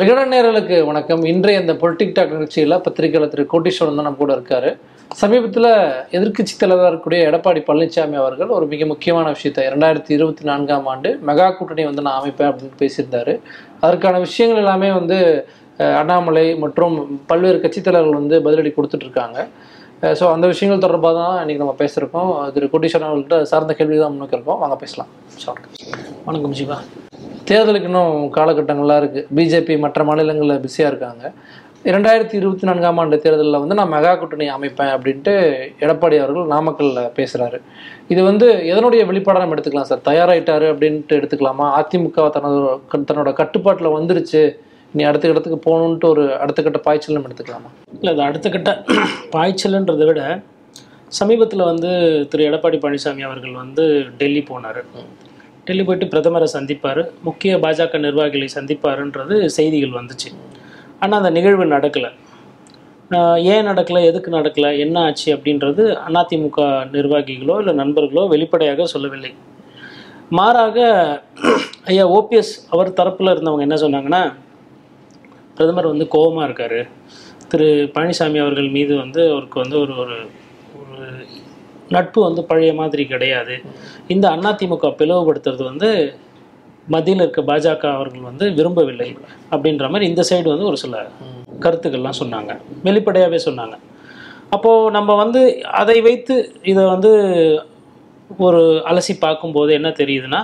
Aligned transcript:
விகடன் 0.00 0.30
நேரலுக்கு 0.32 0.76
வணக்கம். 0.88 1.22
இன்றைய 1.30 1.62
இந்த 1.62 1.72
பொலிட்டிக் 1.80 2.12
டாக் 2.16 2.32
நிகழ்ச்சியில் 2.34 2.74
பத்திரிகையாளர் 2.84 3.32
திரு 3.32 3.42
கோட்டீஸ்வரன் 3.52 3.98
தான் 3.98 4.06
நம்ம 4.08 4.20
கூட 4.20 4.32
இருக்கார். 4.36 4.68
சமீபத்தில் 5.22 5.68
எதிர்க்கட்சி 6.16 6.54
தலைவராக 6.60 6.90
இருக்கக்கூடிய 6.90 7.26
எடப்பாடி 7.30 7.60
பழனிசாமி 7.66 8.16
அவர்கள் 8.20 8.54
ஒரு 8.58 8.66
மிக 8.72 8.86
முக்கியமான 8.92 9.26
விஷயத்தை 9.36 9.64
இரண்டாயிரத்தி 9.70 10.14
இருபத்தி 10.18 10.46
நான்காம் 10.50 10.86
ஆண்டு 10.92 11.10
மெகா 11.30 11.48
கூட்டணி 11.58 11.84
வந்து 11.90 12.04
நான் 12.06 12.18
அமைப்பேன் 12.20 12.50
அப்படின்னு 12.50 12.80
பேசியிருந்தாரு. 12.84 13.34
அதற்கான 13.82 14.22
விஷயங்கள் 14.26 14.62
எல்லாமே 14.64 14.90
வந்து 15.00 15.18
அண்ணாமலை 16.00 16.46
மற்றும் 16.64 16.96
பல்வேறு 17.32 17.60
கட்சித் 17.66 17.88
தலைவர்கள் 17.90 18.20
வந்து 18.22 18.38
பதிலடி 18.48 18.72
கொடுத்துட்ருக்காங்க. 18.78 19.38
ஸோ 20.20 20.26
அந்த 20.36 20.46
விஷயங்கள் 20.54 20.84
தொடர்பாக 20.86 21.14
தான் 21.20 21.36
இன்றைக்கி 21.42 21.64
நம்ம 21.64 21.76
பேசியிருக்கோம். 21.82 22.32
திரு 22.56 22.72
கோட்டீஸ்வரன் 22.74 23.10
அவர்கள்ட்ட 23.10 23.42
சார்ந்த 23.52 23.76
கேள்வி 23.80 24.00
தான் 24.04 24.14
முன்வைக்கிறோம் 24.16 24.64
வாங்க 24.64 24.78
பேசலாம். 24.86 25.12
ஷார்ட் 25.44 25.68
வணக்கம் 26.30 26.58
சிவா 26.60 26.78
தேர்தலுக்கு 27.48 27.88
இன்னும் 27.90 28.14
காலகட்டங்கள்லாம் 28.36 29.00
இருக்குது 29.02 29.26
பிஜேபி 29.36 29.74
மற்ற 29.84 30.04
மாநிலங்களில் 30.04 30.62
பிஸியாக 30.64 30.90
இருக்காங்க. 30.92 31.24
இரண்டாயிரத்தி 31.90 32.34
இருபத்தி 32.34 32.66
நான்காம் 32.66 32.98
ஆண்டு 32.98 33.16
தேர்தலில் 33.24 33.60
வந்து 33.62 33.74
நான் 33.74 33.92
மெகா 33.94 34.18
கூட்டணி 34.18 34.46
அமைப்பேன் 34.56 34.92
அப்படின்ட்டு 34.94 35.32
எடப்பாடி 35.84 36.16
அவர்கள் 36.18 36.50
நாமக்கல்ல 36.54 37.02
பேசுகிறாரு 37.18 37.58
இது 38.12 38.22
வந்து 38.22 38.46
எதனுடைய 38.72 39.02
வெளிப்பாடாக 39.10 39.42
நம்ம 39.42 39.54
எடுத்துக்கலாம் 39.56 39.90
சார்? 39.90 40.02
தயாராகிட்டாரு 40.10 40.66
அப்படின்ட்டு 40.72 41.18
எடுத்துக்கலாமா? 41.20 41.68
அதிமுக 41.78 42.26
தனது 42.30 42.58
தன்னோட 43.10 43.32
கட்டுப்பாட்டில் 43.32 43.96
வந்துருச்சு. 43.98 44.42
நீ 44.94 45.02
அடுத்த 45.04 45.28
இடத்துக்கு 45.28 45.58
போகணுன்ட்டு 45.66 46.06
ஒரு 46.08 46.22
அடுத்த 46.42 46.60
கட்ட 46.62 46.78
பாய்ச்சல் 46.86 47.16
நம்ம 47.16 47.28
எடுத்துக்கலாமா? 47.28 47.70
இல்லை 47.96 48.12
அது 48.14 48.22
அடுத்த 48.28 48.48
கட்ட 48.50 48.70
பாய்ச்சல்ன்றதை 49.34 50.06
விட 50.10 50.22
சமீபத்தில் 51.12 51.68
வந்து 51.70 51.90
திரு. 52.32 52.42
எடப்பாடி 52.50 52.78
பழனிசாமி 52.82 53.24
அவர்கள் 53.28 53.60
வந்து 53.62 53.84
டெல்லி 54.20 54.44
போனார். 54.50 54.82
டெல்லி 55.66 55.84
போயிட்டு 55.88 56.06
பிரதமரை 56.12 56.48
சந்திப்பார் 56.56 57.02
முக்கிய 57.26 57.52
பாஜக 57.64 57.98
நிர்வாகிகளை 58.06 58.48
சந்திப்பாருன்றது 58.56 59.36
செய்திகள் 59.56 59.98
வந்துச்சு. 59.98 60.28
ஆனால் 61.02 61.18
அந்த 61.20 61.30
நிகழ்வு 61.36 61.64
நடக்கலை. 61.76 62.10
ஏன் 63.52 63.66
நடக்கலை 63.68 64.00
எதுக்கு 64.10 64.30
நடக்கலை 64.38 64.70
என்ன 64.84 64.96
ஆச்சு 65.06 65.28
அப்படின்றது 65.36 65.84
அதிமுக 66.20 66.58
நிர்வாகிகளோ 66.96 67.54
இல்லை 67.62 67.74
நண்பர்களோ 67.80 68.24
வெளிப்படையாக 68.34 68.86
சொல்லவில்லை. 68.94 69.32
மாறாக 70.38 70.78
ஐயா 71.90 72.04
ஓபிஎஸ் 72.18 72.52
அவர் 72.74 72.96
தரப்பில் 73.00 73.32
இருந்தவங்க 73.34 73.66
என்ன 73.68 73.78
சொன்னாங்கன்னா 73.84 74.22
பிரதமர் 75.56 75.92
வந்து 75.92 76.06
கோபமாக 76.14 76.46
இருக்கார். 76.48 76.80
திரு 77.52 77.66
பழனிசாமி 77.94 78.38
அவர்கள் 78.44 78.68
மீது 78.76 78.92
வந்து 79.02 79.22
அவருக்கு 79.32 79.58
வந்து 79.62 79.76
ஒரு 79.84 79.94
ஒரு 80.02 80.16
ஒரு 80.18 80.18
நட்பு 81.94 82.18
வந்து 82.26 82.42
பழைய 82.50 82.72
மாதிரி 82.80 83.04
கிடையாது. 83.12 83.54
இந்த 84.14 84.26
அதிமுக 84.36 84.88
பிளவுபடுத்துறது 85.00 85.64
வந்து 85.70 85.88
மத்தியில் 86.92 87.22
இருக்க 87.24 87.40
பாஜக 87.50 87.84
அவர்கள் 87.96 88.28
வந்து 88.28 88.44
விரும்பவில்லை 88.58 89.08
அப்படின்ற 89.52 89.86
மாதிரி 89.92 90.06
இந்த 90.10 90.22
சைடு 90.30 90.48
வந்து 90.52 90.68
ஒரு 90.70 90.78
சில 90.84 91.02
கருத்துக்கள்லாம் 91.64 92.20
சொன்னாங்க. 92.22 92.52
வெளிப்படையாகவே 92.86 93.40
சொன்னாங்க. 93.46 93.74
அப்போது 94.54 94.92
நம்ம 94.96 95.10
வந்து 95.22 95.40
அதை 95.80 95.98
வைத்து 96.06 96.36
இதை 96.70 96.84
வந்து 96.94 97.10
ஒரு 98.46 98.62
அலசி 98.90 99.14
பார்க்கும்போது 99.18 99.70
என்ன 99.78 99.88
தெரியுதுன்னா 100.00 100.40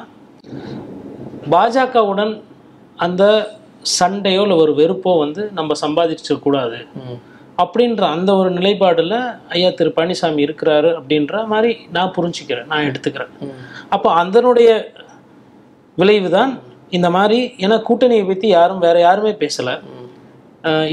பாஜகவுடன் 1.55 2.35
அந்த 3.07 3.25
சண்டையோ 3.99 4.43
இல்லை 4.45 4.57
ஒரு 4.65 4.73
வெறுப்போ 4.81 5.13
வந்து 5.25 5.43
நம்ம 5.59 5.75
சம்பாதிச்சிடக்கூடாது 5.85 6.79
அப்படின்ற 7.63 8.03
அந்த 8.17 8.31
ஒரு 8.41 8.51
நிலைப்பாடில் 8.57 9.17
ஐயா 9.57 9.69
திரு 9.79 9.91
பழனிசாமி 9.97 10.41
இருக்கிறாரு 10.47 10.91
அப்படின்ற 10.99 11.45
மாதிரி 11.53 11.73
நான் 11.97 12.15
புரிஞ்சுக்கிறேன் 12.17 12.71
நான் 12.73 12.89
எடுத்துக்கிறேன். 12.91 13.33
அப்போ 13.95 14.09
அதனுடைய 14.23 14.71
விளைவு 15.99 16.31
தான் 16.39 16.53
இந்த 16.97 17.09
மாதிரி 17.17 17.39
ஏன்னா 17.65 17.77
கூட்டணியை 17.89 18.25
பற்றி 18.27 18.49
யாரும் 18.49 18.83
வேற 18.87 18.97
யாருமே 19.01 19.33
பேசலை. 19.45 19.75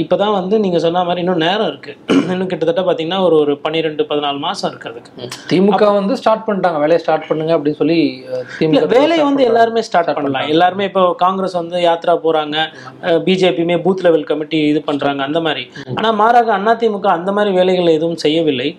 இப்போ 0.02 0.16
தான் 0.22 0.34
வந்து 0.38 0.56
நீங்கள் 0.64 0.82
சொன்ன 0.84 1.04
மாதிரி 1.08 1.22
இன்னும் 1.24 1.44
நேரம் 1.46 1.70
இருக்குது 1.72 1.98
இன்னும் 2.34 2.50
கிட்டத்தட்ட 2.52 2.82
பார்த்தீங்கன்னா 2.88 3.20
ஒரு 3.28 3.36
ஒரு 3.44 3.54
பன்னிரெண்டு 3.64 4.04
பதினாலு 4.10 4.40
மாதம் 4.46 4.70
இருக்குது 4.72 4.92
அதுக்கு 4.94 5.30
திமுக 5.52 5.88
வந்து 6.00 6.14
ஸ்டார்ட் 6.22 6.46
பண்ணிட்டாங்க. 6.48 6.80
வேலையை 6.84 7.00
ஸ்டார்ட் 7.04 7.28
பண்ணுங்க 7.30 7.54
அப்படின்னு 7.58 7.80
சொல்லி 7.82 8.00
திமுக 8.60 8.84
வேலையை 8.96 9.24
வந்து 9.30 9.44
எல்லாருமே 9.50 9.84
ஸ்டார்ட் 9.90 10.14
பண்ணலாம். 10.18 10.48
எல்லாருமே 10.56 10.88
இப்போ 10.92 11.04
காங்கிரஸ் 11.26 11.60
வந்து 11.62 11.80
யாத்ரா 11.88 12.16
போறாங்க. 12.26 12.58
பிஜேபியுமே 13.28 13.78
பூத் 13.86 14.06
லெவல் 14.08 14.30
கமிட்டி 14.32 14.62
இது 14.72 14.82
பண்றாங்க. 14.90 15.22
அந்த 15.30 15.42
மாதிரி. 15.48 15.66
ஆனா 15.98 16.12
மாறாக 16.24 16.58
அதிமுக 16.74 17.10
அந்த 17.18 17.32
மாதிரி 17.38 17.54
வேலைகள் 17.60 17.96
எதுவும் 17.98 18.24
செய்யவில்லை. 18.26 18.70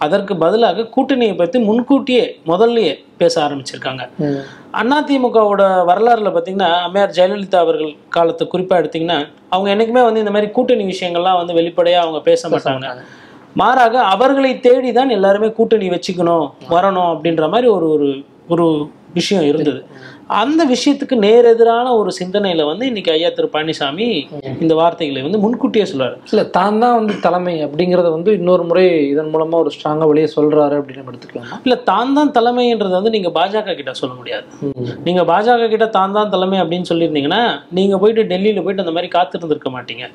அதற்கு 0.00 0.36
பதிலாக 0.36 0.88
கூட்டணியை 0.94 1.36
பற்றி 1.36 1.58
முன்கூட்டியே 1.60 2.38
முதல்லயே 2.46 2.92
பேச 3.18 3.34
ஆரம்பிச்சிருக்காங்க. 3.46 4.02
ம். 4.18 4.40
அதிமுகவோட 4.92 5.62
வரலாறுல 5.84 6.28
பார்த்தீங்கன்னா 6.28 6.70
அம்மையார் 6.80 7.10
ஜெயலலிதா 7.10 7.58
அவர்கள் 7.58 7.92
காலத்தை 8.08 8.46
குறிப்பாக 8.46 8.80
எடுத்தீங்கன்னா 8.82 9.18
அவங்க 9.48 9.70
என்னைக்குமே 9.74 10.02
வந்து 10.02 10.20
இந்த 10.20 10.30
மாதிரி 10.30 10.50
கூட்டணி 10.50 10.84
விஷயங்கள்லாம் 10.84 11.36
வந்து 11.36 11.54
வெளிப்படையாக 11.54 12.04
அவங்க 12.04 12.20
பேச 12.20 12.48
மாட்டாங்க. 12.48 12.88
மாறாக 13.56 14.02
அவர்களை 14.06 14.60
தேடி 14.60 14.92
தான் 14.92 15.10
எல்லாருமே 15.10 15.48
கூட்டணி 15.52 15.90
வச்சுக்கணும் 15.90 16.46
வரணும் 16.68 17.10
அப்படின்ற 17.14 17.48
மாதிரி 17.48 17.68
ஒரு 17.68 17.88
ஒரு 17.90 18.08
ஒரு 18.48 18.66
விஷயம் 19.14 19.42
இருந்தது. 19.42 19.80
அந்த 20.38 20.62
விஷயத்துக்கு 20.72 21.16
நேரெதிரான 21.24 21.86
ஒரு 22.00 22.10
சிந்தனையில 22.18 22.64
வந்து 22.68 22.84
இன்னைக்கு 22.90 23.10
ஐயா 23.14 23.28
திரு 23.36 23.48
பழனிசாமி 23.54 24.06
இந்த 24.62 24.74
வார்த்தைகளை 24.80 25.22
வந்து 25.26 25.40
முன்கூட்டியே 25.44 25.86
சொல்றாரு. 25.92 26.16
இல்ல 26.32 26.42
தான் 26.56 26.78
தான் 26.82 26.96
வந்து 26.98 27.14
தலைமை 27.26 27.54
அப்படிங்கறத 27.66 28.08
வந்து 28.16 28.30
இன்னொரு 28.38 28.64
முறை 28.68 28.84
இதன் 29.12 29.32
மூலமா 29.32 29.58
ஒரு 29.64 29.72
ஸ்ட்ராங்கா 29.76 30.08
வெளியே 30.10 30.28
சொல்றாரு 30.36 30.76
அப்படின்னு 30.80 31.02
நம்ம 31.02 31.12
எடுத்துக்கலாமா? 31.12 31.58
இல்ல 31.66 31.76
தான் 31.90 32.14
தான் 32.18 32.32
தலைமைன்றது 32.38 32.94
வந்து 32.98 33.14
நீங்க 33.16 33.30
பாஜக 33.38 33.76
கிட்ட 33.80 33.94
சொல்ல 34.02 34.14
முடியாது. 34.20 34.46
நீங்க 35.08 35.24
பாஜக 35.32 35.68
கிட்ட 35.74 35.88
தான் 35.98 36.16
தான் 36.18 36.32
தலைமை 36.36 36.60
அப்படின்னு 36.64 36.90
சொல்லியிருந்தீங்கன்னா 36.92 37.42
நீங்க 37.78 37.96
போயிட்டு 38.02 38.28
டெல்லியில 38.34 38.64
போயிட்டு 38.64 38.86
அந்த 38.86 38.96
மாதிரி 38.96 39.10
காத்திருந்திருக்க 39.18 39.70
மாட்டீங்க. 39.76 40.06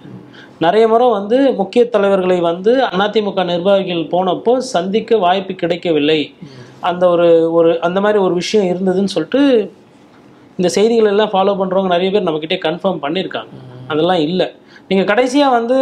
நிறைய 0.65 0.85
முறை 0.91 1.07
வந்து 1.19 1.37
முக்கிய 1.61 1.83
தலைவர்களை 1.95 2.41
வந்து 2.51 2.73
அதிமுக 3.05 3.43
நிர்வாகிகள் 3.53 4.11
போனப்போ 4.13 4.53
சந்திக்க 4.75 5.17
வாய்ப்பு 5.25 5.55
கிடைக்கவில்லை. 5.63 6.21
அந்த 6.89 7.03
ஒரு 7.15 7.27
ஒரு 7.57 7.69
அந்த 7.87 7.99
மாதிரி 8.05 8.19
ஒரு 8.27 8.35
விஷயம் 8.43 8.69
இருந்ததுன்னு 8.73 9.13
சொல்லிட்டு 9.15 9.41
இந்த 10.59 10.69
செய்திகள் 10.75 11.11
எல்லாம் 11.13 11.31
ஃபாலோ 11.33 11.55
பண்றவங்க 11.61 11.91
நிறைய 11.95 12.09
பேர் 12.11 12.27
நம்மக்கிட்டே 12.27 12.59
கன்ஃபார்ம் 12.67 13.01
பண்ணியிருக்காங்க. 13.05 13.53
அதெல்லாம் 13.93 14.21
இல்லை. 14.27 14.47
நீங்கள் 14.89 15.07
கடைசியாக 15.09 15.53
வந்து 15.55 15.77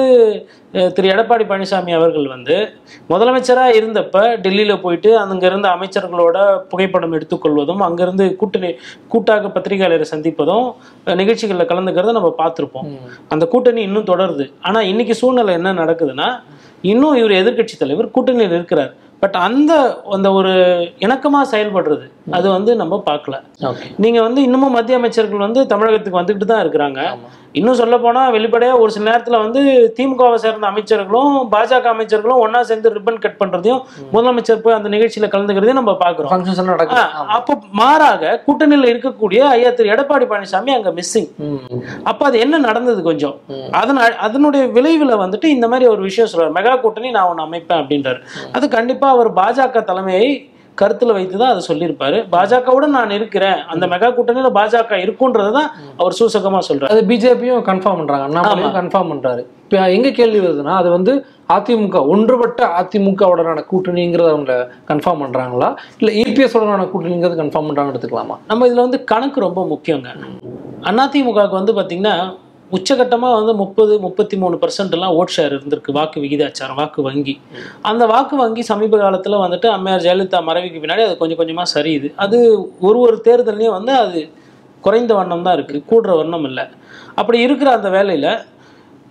திரு 0.96 1.08
எடப்பாடி 1.14 1.44
பழனிசாமி 1.50 1.92
அவர்கள் 1.98 2.28
வந்து 2.34 2.56
முதலமைச்சராக 3.12 3.76
இருந்தப்ப 3.80 4.22
டெல்லியில் 4.44 4.82
போயிட்டு 4.84 5.10
அங்கே 5.22 5.46
இருந்த 5.50 5.68
அமைச்சர்களோட 5.76 6.38
புகைப்படம் 6.72 7.16
எடுத்துக்கொள்வதும் 7.18 7.84
அங்கேருந்து 7.88 8.26
கூட்டணி 8.42 8.70
கூட்டாக 9.14 9.52
பத்திரிகையாளரை 9.56 10.08
சந்திப்பதும் 10.14 10.68
நிகழ்ச்சிகளில் 11.22 11.70
கலந்துக்கிறத 11.72 12.16
நம்ம 12.20 12.34
பார்த்துருப்போம். 12.42 12.90
அந்த 13.36 13.46
கூட்டணி 13.54 13.84
இன்னும் 13.90 14.10
தொடருது. 14.12 14.48
ஆனால் 14.70 14.90
இன்னைக்கு 14.94 15.16
சூழ்நிலை 15.22 15.54
என்ன 15.60 15.78
நடக்குதுன்னா 15.84 16.30
இன்னும் 16.94 17.18
இவர் 17.22 17.40
எதிர்க்கட்சி 17.42 17.78
தலைவர் 17.84 18.16
கூட்டணியில் 18.18 18.58
இருக்கிறார். 18.60 18.94
பட் 19.24 19.36
அந்த 19.48 19.74
அந்த 20.16 20.28
ஒரு 20.38 20.54
இணக்கமாக 21.04 21.46
செயல்படுறது 21.52 22.06
அது 22.38 22.48
வந்து 22.56 22.72
நம்ம 22.80 22.96
பார்க்கல. 23.10 23.36
நீங்க 24.04 24.20
வந்து 24.22 24.42
இன்னமும் 24.46 24.76
மத்திய 24.76 25.00
அமைச்சர்கள் 25.00 25.46
வந்து 25.46 25.62
தமிழகத்துக்கு 25.72 26.20
வந்துட்டு 26.20 26.46
தான் 26.48 26.64
இருக்கிறாங்க. 26.64 27.00
இன்னும் 27.56 27.78
சொல்ல 27.80 27.96
போனா 28.00 28.22
வெளிப்படையா 28.34 28.74
ஒரு 28.80 28.92
சில 28.92 29.04
நேரத்துல 29.08 29.40
வந்து 29.42 29.62
திமுகவை 29.98 30.38
சேர்ந்த 30.40 30.66
அமைச்சர்களும் 30.70 31.34
பாஜக 31.52 31.86
அமைச்சர்களும் 31.92 32.40
ஒண்ணா 32.40 32.60
சேர்ந்து 32.64 32.94
ரிப்பன் 32.96 33.20
கட் 33.20 33.38
பண்றதையும் 33.42 33.82
முதலமைச்சர் 34.14 34.64
போய் 34.64 34.78
அந்த 34.78 34.90
நிகழ்ச்சியில 34.90 35.28
கலந்துக்கிறதையும் 35.34 35.80
நம்ம 35.80 35.94
ஆ, 36.96 37.04
அப்போ 37.36 37.54
மாறாக 37.80 38.32
கூட்டணியில 38.46 38.90
இருக்கக்கூடிய 38.92 39.42
ஐயா 39.52 39.72
திரு 39.72 39.92
எடப்பாடி 39.94 40.28
பழனிசாமி 40.28 40.74
அங்க 40.74 40.92
மிஸ்ஸிங். 40.94 41.30
அப்ப 42.06 42.22
அது 42.26 42.40
என்ன 42.40 42.62
நடந்தது 42.66 43.04
கொஞ்சம்? 43.04 43.36
அதன 43.78 43.98
அதனுடைய 44.24 44.64
விளைவுல 44.74 45.14
வந்துட்டு 45.22 45.50
இந்த 45.50 45.68
மாதிரி 45.68 45.88
ஒரு 45.90 46.02
விஷயம் 46.04 46.32
சொல்றாரு. 46.32 46.56
மெகா 46.58 46.74
கூட்டணி 46.82 47.12
நான் 47.12 47.30
ஒன்று 47.30 47.46
அமைப்பேன் 47.46 47.82
அப்படின்றாரு. 47.82 48.20
அது 48.54 48.66
கண்டிப்பா 48.70 49.10
அவர் 49.10 49.32
பாஜக 49.36 49.84
தலைமையை 49.84 50.28
கருத்துல 50.82 51.14
வைத்து 51.18 51.36
தான் 51.42 51.52
அதை 51.54 51.62
சொல்லியிருப்பாரு. 51.70 52.18
பாஜகவுடன் 52.36 52.96
நான் 52.98 53.16
இருக்கிறேன். 53.18 53.60
அந்த 53.74 53.88
மெகா 53.94 54.10
கூட்டணியில 54.18 54.50
பாஜக 54.60 54.98
இருக்குன்றதை 55.06 55.52
தான் 55.60 55.70
அவர் 56.02 56.18
சூசகமா 56.20 56.60
சொல்றாரு. 56.70 56.92
அது 56.96 57.04
பிஜேபியும் 57.12 57.66
கன்ஃபார்ம் 57.70 58.00
பண்றாங்க. 58.02 58.26
அண்ணாமலையும் 58.30 58.78
கன்ஃபார்ம் 58.80 59.12
பண்றாரு. 59.14 59.44
இப்போ 59.66 59.86
எங்க 59.98 60.10
கேள்வி 60.20 60.40
வருதுன்னா 60.46 60.74
அது 60.82 60.90
வந்து 60.98 61.14
அதிமுக 61.56 62.00
ஒன்றுபட்ட 62.14 62.62
அதிமுகவுடனான 62.80 63.64
கூட்டணிங்கிறத 63.72 64.30
அவங்க 64.36 64.54
கன்ஃபார்ம் 64.92 65.22
பண்றாங்களா? 65.24 65.70
இல்ல 66.00 66.12
இபிஎஸ் 66.24 66.56
உடனான 66.60 66.88
கூட்டணிங்கிறது 66.94 67.42
கன்ஃபார்ம் 67.42 67.68
பண்றாங்கன்னு 67.70 67.96
எடுத்துக்கலாமா? 67.96 68.38
நம்ம 68.52 68.68
இதுல 68.70 68.86
வந்து 68.88 69.00
கணக்கு 69.12 69.46
ரொம்ப 69.48 69.64
முக்கியங்க. 69.74 70.10
அதிமுகவுக்கு 71.04 71.60
வந்து 71.62 71.76
பாத்தீங்கன்னா 71.80 72.16
உச்சகட்டமாக 72.76 73.38
வந்து 73.40 73.54
முப்பது 73.62 73.94
முப்பத்தி 74.06 74.36
மூணு 74.42 74.56
பர்சன்ட் 74.62 74.94
எல்லாம் 74.98 75.16
ஓட் 75.20 75.34
ஷேர் 75.36 75.54
இருந்திருக்கு. 75.58 75.96
வாக்கு 75.98 76.24
விகிதாச்சாரம் 76.24 76.80
வாக்கு 76.82 77.02
வங்கி. 77.08 77.36
அந்த 77.90 78.04
வாக்கு 78.14 78.36
வங்கி 78.44 78.64
சமீப 78.72 79.00
காலத்தில் 79.04 79.38
வந்துட்டு 79.46 79.70
அம்மையார் 79.76 80.06
ஜெயலலிதா 80.06 80.42
மறைவுக்கு 80.50 80.82
பின்னாடி 80.84 81.06
அது 81.08 81.16
கொஞ்சம் 81.22 81.40
கொஞ்சமாக 81.42 81.68
சரியுது. 81.76 82.10
அது 82.26 82.40
ஒரு 82.88 83.00
ஒரு 83.08 83.20
தேர்தல்லையும் 83.28 83.78
வந்து 83.78 83.94
அது 84.04 84.22
குறைந்த 84.88 85.14
வண்ணம் 85.20 85.46
தான் 85.48 85.56
இருக்குது 85.58 85.84
கூடுற 85.92 86.12
வண்ணம் 86.22 86.48
இல்லை. 86.50 86.66
அப்படி 87.20 87.38
இருக்கிற 87.48 87.70
அந்த 87.78 87.90
வேலையில் 87.98 88.32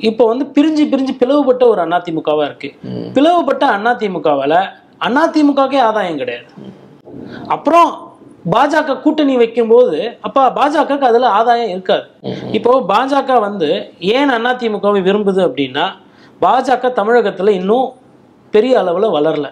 இப்போ 0.08 0.24
வந்து 0.30 0.44
பிரிஞ்சு 0.54 0.84
பிரிஞ்சு 0.92 1.12
பிளவுபட்ட 1.20 1.64
ஒரு 1.72 1.82
அதிமுகவாக 1.98 2.46
இருக்குது 2.50 3.10
பிளவுபட்ட 3.16 3.64
அதிமுகவால் 3.92 4.60
அதிமுகவுக்கே 5.06 5.80
ஆதாயம் 5.88 6.20
கிடையாது. 6.22 6.48
அப்புறம் 7.54 7.90
பாஜக 8.44 9.00
கூட்டணி 9.00 9.36
வைக்கும்போது 9.36 10.18
அப்ப 10.20 10.46
பாஜகவுக்கு 10.50 11.06
அதுல 11.06 11.26
ஆதாயம் 11.28 11.68
இருக்காது. 11.68 12.04
இப்போ 12.52 12.70
பாஜக 12.88 13.40
வந்து 13.40 13.68
ஏன் 14.00 14.30
அதிமுகவை 14.30 15.00
விரும்புது 15.08 15.40
அப்படின்னா 15.48 15.84
பாஜக 16.42 16.92
தமிழகத்துல 17.00 17.48
இன்னும் 17.48 17.88
பெரிய 18.54 18.78
அளவுல 18.82 19.08
வளரல. 19.16 19.46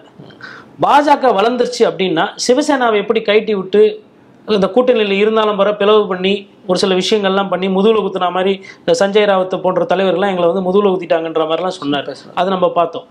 பாஜக 0.81 1.33
வளர்ந்துருச்சு 1.37 1.83
அப்படின்னா 1.89 2.25
சிவசேனாவை 2.47 2.97
எப்படி 2.97 3.21
கைட்டி 3.21 3.55
விட்டு 3.55 4.03
இந்த 4.47 4.67
கூட்டணியில் 4.75 5.19
இருந்தாலும் 5.23 5.59
வர 5.61 5.69
பிளவு 5.75 6.07
பண்ணி 6.07 6.31
ஒரு 6.69 6.79
சில 6.81 6.95
விஷயங்கள்லாம் 6.95 7.49
பண்ணி 7.49 7.67
முதுகுல 7.67 7.99
குத்துன 8.05 8.29
மாதிரி 8.31 8.53
இந்த 8.79 8.93
சஞ்சய் 8.99 9.27
ராவத் 9.29 9.55
போன்ற 9.61 9.85
தலைவர்கள்லாம் 9.91 10.31
எங்களை 10.33 10.47
வந்து 10.51 10.63
முதுகுல 10.67 10.91
குத்திட்டாங்கன்ற 10.93 11.43
மாதிரிலாம் 11.49 11.77
சொன்னார். 11.79 12.09
அது 12.39 12.49
நம்ம 12.49 12.69
பார்த்தோம். 12.69 13.05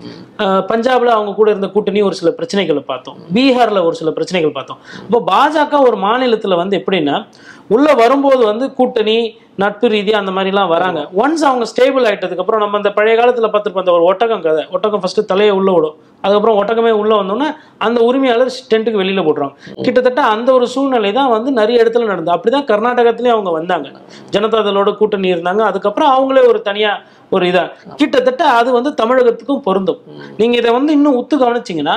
பஞ்சாப்ல 0.71 1.13
அவங்க 1.17 1.35
கூட 1.35 1.51
இருந்த 1.51 1.69
கூட்டணி 1.69 2.03
ஒரு 2.09 2.15
சில 2.15 2.33
பிரச்சனைகளை 2.39 2.83
பார்த்தோம். 2.93 3.19
பீகார்ல 3.35 3.83
ஒரு 3.89 3.99
சில 4.01 4.11
பிரச்சனைகள் 4.19 4.57
பார்த்தோம். 4.59 4.81
இப்போ 5.07 5.21
பாஜக 5.33 5.83
ஒரு 5.89 5.99
மாநிலத்துல 6.07 6.57
வந்து 6.63 6.79
எப்படின்னா 6.83 7.27
உள்ள 7.69 7.95
வரும்போது 7.95 8.45
வந்து 8.45 8.73
கூட்டணி 8.75 9.19
நட்பு 9.63 9.87
ரீதியாக 9.95 10.23
அந்த 10.23 10.33
மாதிரிலாம் 10.37 10.71
வராங்க. 10.75 11.01
ஒன்ஸ் 11.23 11.45
அவங்க 11.49 11.65
ஸ்டேபிள் 11.71 12.07
ஆயிட்டதுக்கு 12.09 12.43
அப்புறம் 12.45 12.63
நம்ம 12.65 12.79
அந்த 12.81 12.91
பழைய 12.99 13.15
காலத்துல 13.21 13.49
பார்த்துருப்போம் 13.53 13.85
அந்த 13.85 13.95
ஒரு 13.99 14.05
ஒட்டகம் 14.11 14.45
கதை. 14.47 14.63
ஒட்டகம் 14.77 15.03
ஃபர்ஸ்ட் 15.03 15.21
தலையை 15.33 15.53
உள்ள 15.59 15.71
விடும். 15.77 15.97
அதுக்கப்புறம் 16.25 16.59
ஒட்டகமே 16.61 16.93
உள்ள 17.01 17.13
வந்தோன்னே 17.21 17.49
அந்த 17.87 17.99
உரிமையாளர் 18.09 18.51
டென்ட்டுக்கு 18.73 19.01
வெளியில 19.03 19.23
போட்டுருவாங்க. 19.27 19.57
கிட்டத்தட்ட 19.87 20.21
அந்த 20.35 20.49
ஒரு 20.59 20.67
சூழ்நிலை 20.75 21.11
தான் 21.19 21.31
வந்து 21.37 21.51
நிறைய 21.61 21.83
இடத்துல 21.83 22.09
நடந்தது. 22.13 22.35
அப்படிதான் 22.37 22.69
கர்நாடகத்திலயும் 22.71 23.37
அவங்க 23.37 23.53
வந்தாங்க. 23.59 23.89
ஜனதாதளோட 24.37 24.93
கூட்டணி 25.01 25.29
இருந்தாங்க. 25.35 25.65
அதுக்கப்புறம் 25.71 26.13
அவங்களே 26.17 26.45
ஒரு 26.53 26.61
தனியா 26.69 26.93
ஒரு 27.35 27.45
இதா. 27.51 27.65
கிட்டத்தட்ட 28.01 28.45
அது 28.61 28.71
வந்து 28.79 28.93
தமிழகத்துக்கும் 29.03 29.65
பொருந்தும். 29.69 30.01
நீங்க 30.41 30.55
இதை 30.63 30.71
வந்து 30.79 30.95
இன்னும் 30.99 31.19
உத்து 31.23 31.37
கவனிச்சீங்கன்னா 31.43 31.97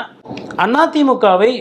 அதிமுகவை 0.84 1.52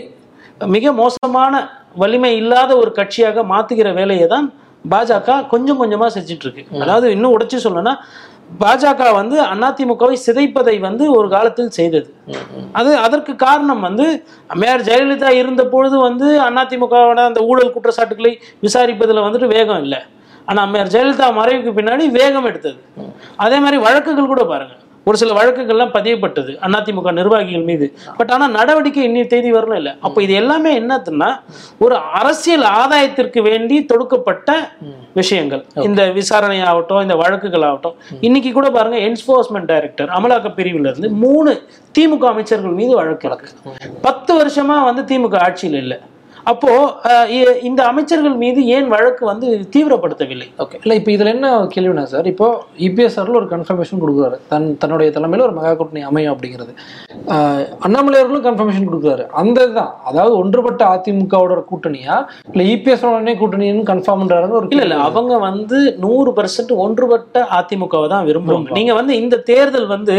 மிக 0.74 0.92
மோசமான 0.98 1.54
வலிமை 2.00 2.30
இல்லாத 2.40 2.72
ஒரு 2.82 2.90
கட்சியாக 2.98 3.42
மாத்துகிற 3.52 3.88
வேலையை 4.00 4.26
தான் 4.34 4.46
பாஜக 4.90 5.38
கொஞ்சம் 5.52 5.80
கொஞ்சமா 5.80 6.06
செஞ்சுட்டு 6.16 6.46
இருக்கு. 6.46 6.62
அதாவது 6.82 7.06
இன்னும் 7.14 7.34
உடைச்சு 7.36 7.58
சொல்லணும்னா 7.64 7.94
பாஜக 8.62 9.02
வந்து 9.18 9.36
அதிமுகவை 9.66 10.16
சிதைப்பதை 10.24 10.74
வந்து 10.86 11.04
ஒரு 11.18 11.28
காலத்தில் 11.34 11.70
செய்தது. 11.76 12.08
அது 12.78 12.90
அதற்கு 13.04 13.32
காரணம் 13.44 13.84
வந்து 13.88 14.06
மேயர் 14.62 14.86
ஜெயலலிதா 14.88 15.30
இருந்த 15.42 15.62
பொழுது 15.74 15.96
வந்து 16.08 16.26
அதிமுகவோட 16.48 17.20
அந்த 17.30 17.42
ஊழல் 17.50 17.74
குற்றச்சாட்டுகளை 17.76 18.32
விசாரிப்பதில் 18.66 19.24
வந்துட்டு 19.26 19.48
வேகம் 19.56 19.82
இல்லை. 19.84 20.00
ஆனா 20.50 20.62
மேயர் 20.72 20.92
ஜெயலலிதா 20.94 21.28
மறைவுக்கு 21.40 21.72
பின்னாடி 21.78 22.06
வேகம் 22.20 22.48
எடுத்தது. 22.50 22.78
அதே 23.46 23.58
மாதிரி 23.66 23.80
வழக்குகள் 23.86 24.32
கூட 24.32 24.44
பாருங்க. 24.52 24.76
ஒரு 25.08 25.16
சில 25.20 25.32
வழக்குகள்லாம் 25.38 25.92
பதியப்பட்டது 25.94 26.52
அதிமுக 26.66 27.12
நிர்வாகிகள் 27.18 27.66
மீது. 27.70 27.86
பட் 28.18 28.30
ஆனா 28.34 28.46
நடவடிக்கை 28.58 29.02
இன்னி 29.08 29.22
தேதி 29.32 29.50
வரணும் 29.52 29.78
இல்லை. 29.80 29.92
அப்போ 30.06 30.18
இது 30.26 30.34
எல்லாமே 30.42 30.72
என்னதுன்னா 30.80 31.30
ஒரு 31.84 31.96
அரசியல் 32.20 32.66
ஆதாயத்திற்கு 32.80 33.42
வேண்டி 33.48 33.78
தொடுக்கப்பட்ட 33.92 34.50
விஷயங்கள். 35.20 35.62
இந்த 35.88 36.02
விசாரணை 36.18 36.60
ஆகட்டும் 36.70 37.02
இந்த 37.06 37.16
வழக்குகள் 37.22 37.66
ஆகட்டும். 37.68 37.96
இன்னைக்கு 38.28 38.52
கூட 38.58 38.70
பாருங்க 38.70 39.00
என்ஃபோர்ஸ்மெண்ட் 39.08 39.70
டைரக்டர் 39.72 40.12
அமலாக்க 40.18 40.54
பிரிவுல 40.60 40.92
இருந்து 40.92 41.10
மூணு 41.24 41.52
திமுக 41.98 42.24
அமைச்சர்கள் 42.34 42.78
மீது 42.80 42.94
வழக்கு 43.00 43.28
இருக்கு. 43.30 43.50
பத்து 44.06 44.32
வருஷமா 44.40 44.78
வந்து 44.88 45.04
திமுக 45.10 45.36
ஆட்சியில் 45.48 45.78
இல்லை. 45.84 45.98
அப்போ 46.50 46.70
இந்த 47.68 47.80
அமைச்சர்கள் 47.90 48.36
மீது 48.42 48.60
ஏன் 48.76 48.88
வழக்கு 48.94 49.24
வந்து 49.30 49.48
தீவிரப்படுத்தவில்லை? 49.74 50.46
ஓகே 50.62 50.76
இல்லை 50.84 50.96
இப்போ 51.00 51.10
இதில் 51.16 51.32
என்ன 51.34 51.48
கேள்வினா 51.74 52.04
சார் 52.12 52.28
இப்போ 52.32 52.46
இபிஎஸ் 52.86 53.18
அவர்கள் 53.20 53.38
ஒரு 53.40 53.48
கன்ஃபர்மேஷன் 53.54 54.02
கொடுக்குறாரு. 54.02 54.38
தன் 54.52 54.66
தன்னுடைய 54.82 55.10
தலைமையில் 55.16 55.46
ஒரு 55.46 55.54
மெகா 55.58 55.72
கூட்டணி 55.80 56.02
அமையும் 56.10 56.32
அப்படிங்கிறது. 56.34 56.72
அண்ணாமலை 57.86 58.18
அவர்களும் 58.20 58.46
கன்ஃபர்மேஷன் 58.48 58.88
கொடுக்குறாரு. 58.88 59.24
அந்த 59.42 59.58
இதுதான் 59.66 59.92
அதாவது 60.10 60.34
ஒன்றுபட்ட 60.42 60.82
அதிமுகவோட 60.94 61.60
கூட்டணியா? 61.70 62.16
இல்லை 62.52 62.66
இபிஎஸ் 62.74 63.06
உடனே 63.10 63.34
கூட்டணின்னு 63.42 63.84
கன்ஃபார்ம்ன்றாரு 63.92 64.58
ஒரு 64.60 64.68
இல்ல 64.74 64.84
இல்ல. 64.86 64.98
அவங்க 65.08 65.32
வந்து 65.48 65.78
நூறு 66.04 66.32
பர்சன்ட் 66.38 66.74
ஒன்றுபட்ட 66.86 67.46
அதிமுகவை 67.58 68.08
தான் 68.14 68.26
விரும்புவாங்க 68.30 68.76
நீங்க 68.80 68.92
வந்து 69.00 69.12
இந்த 69.22 69.36
தேர்தல் 69.52 69.88
வந்து 69.94 70.16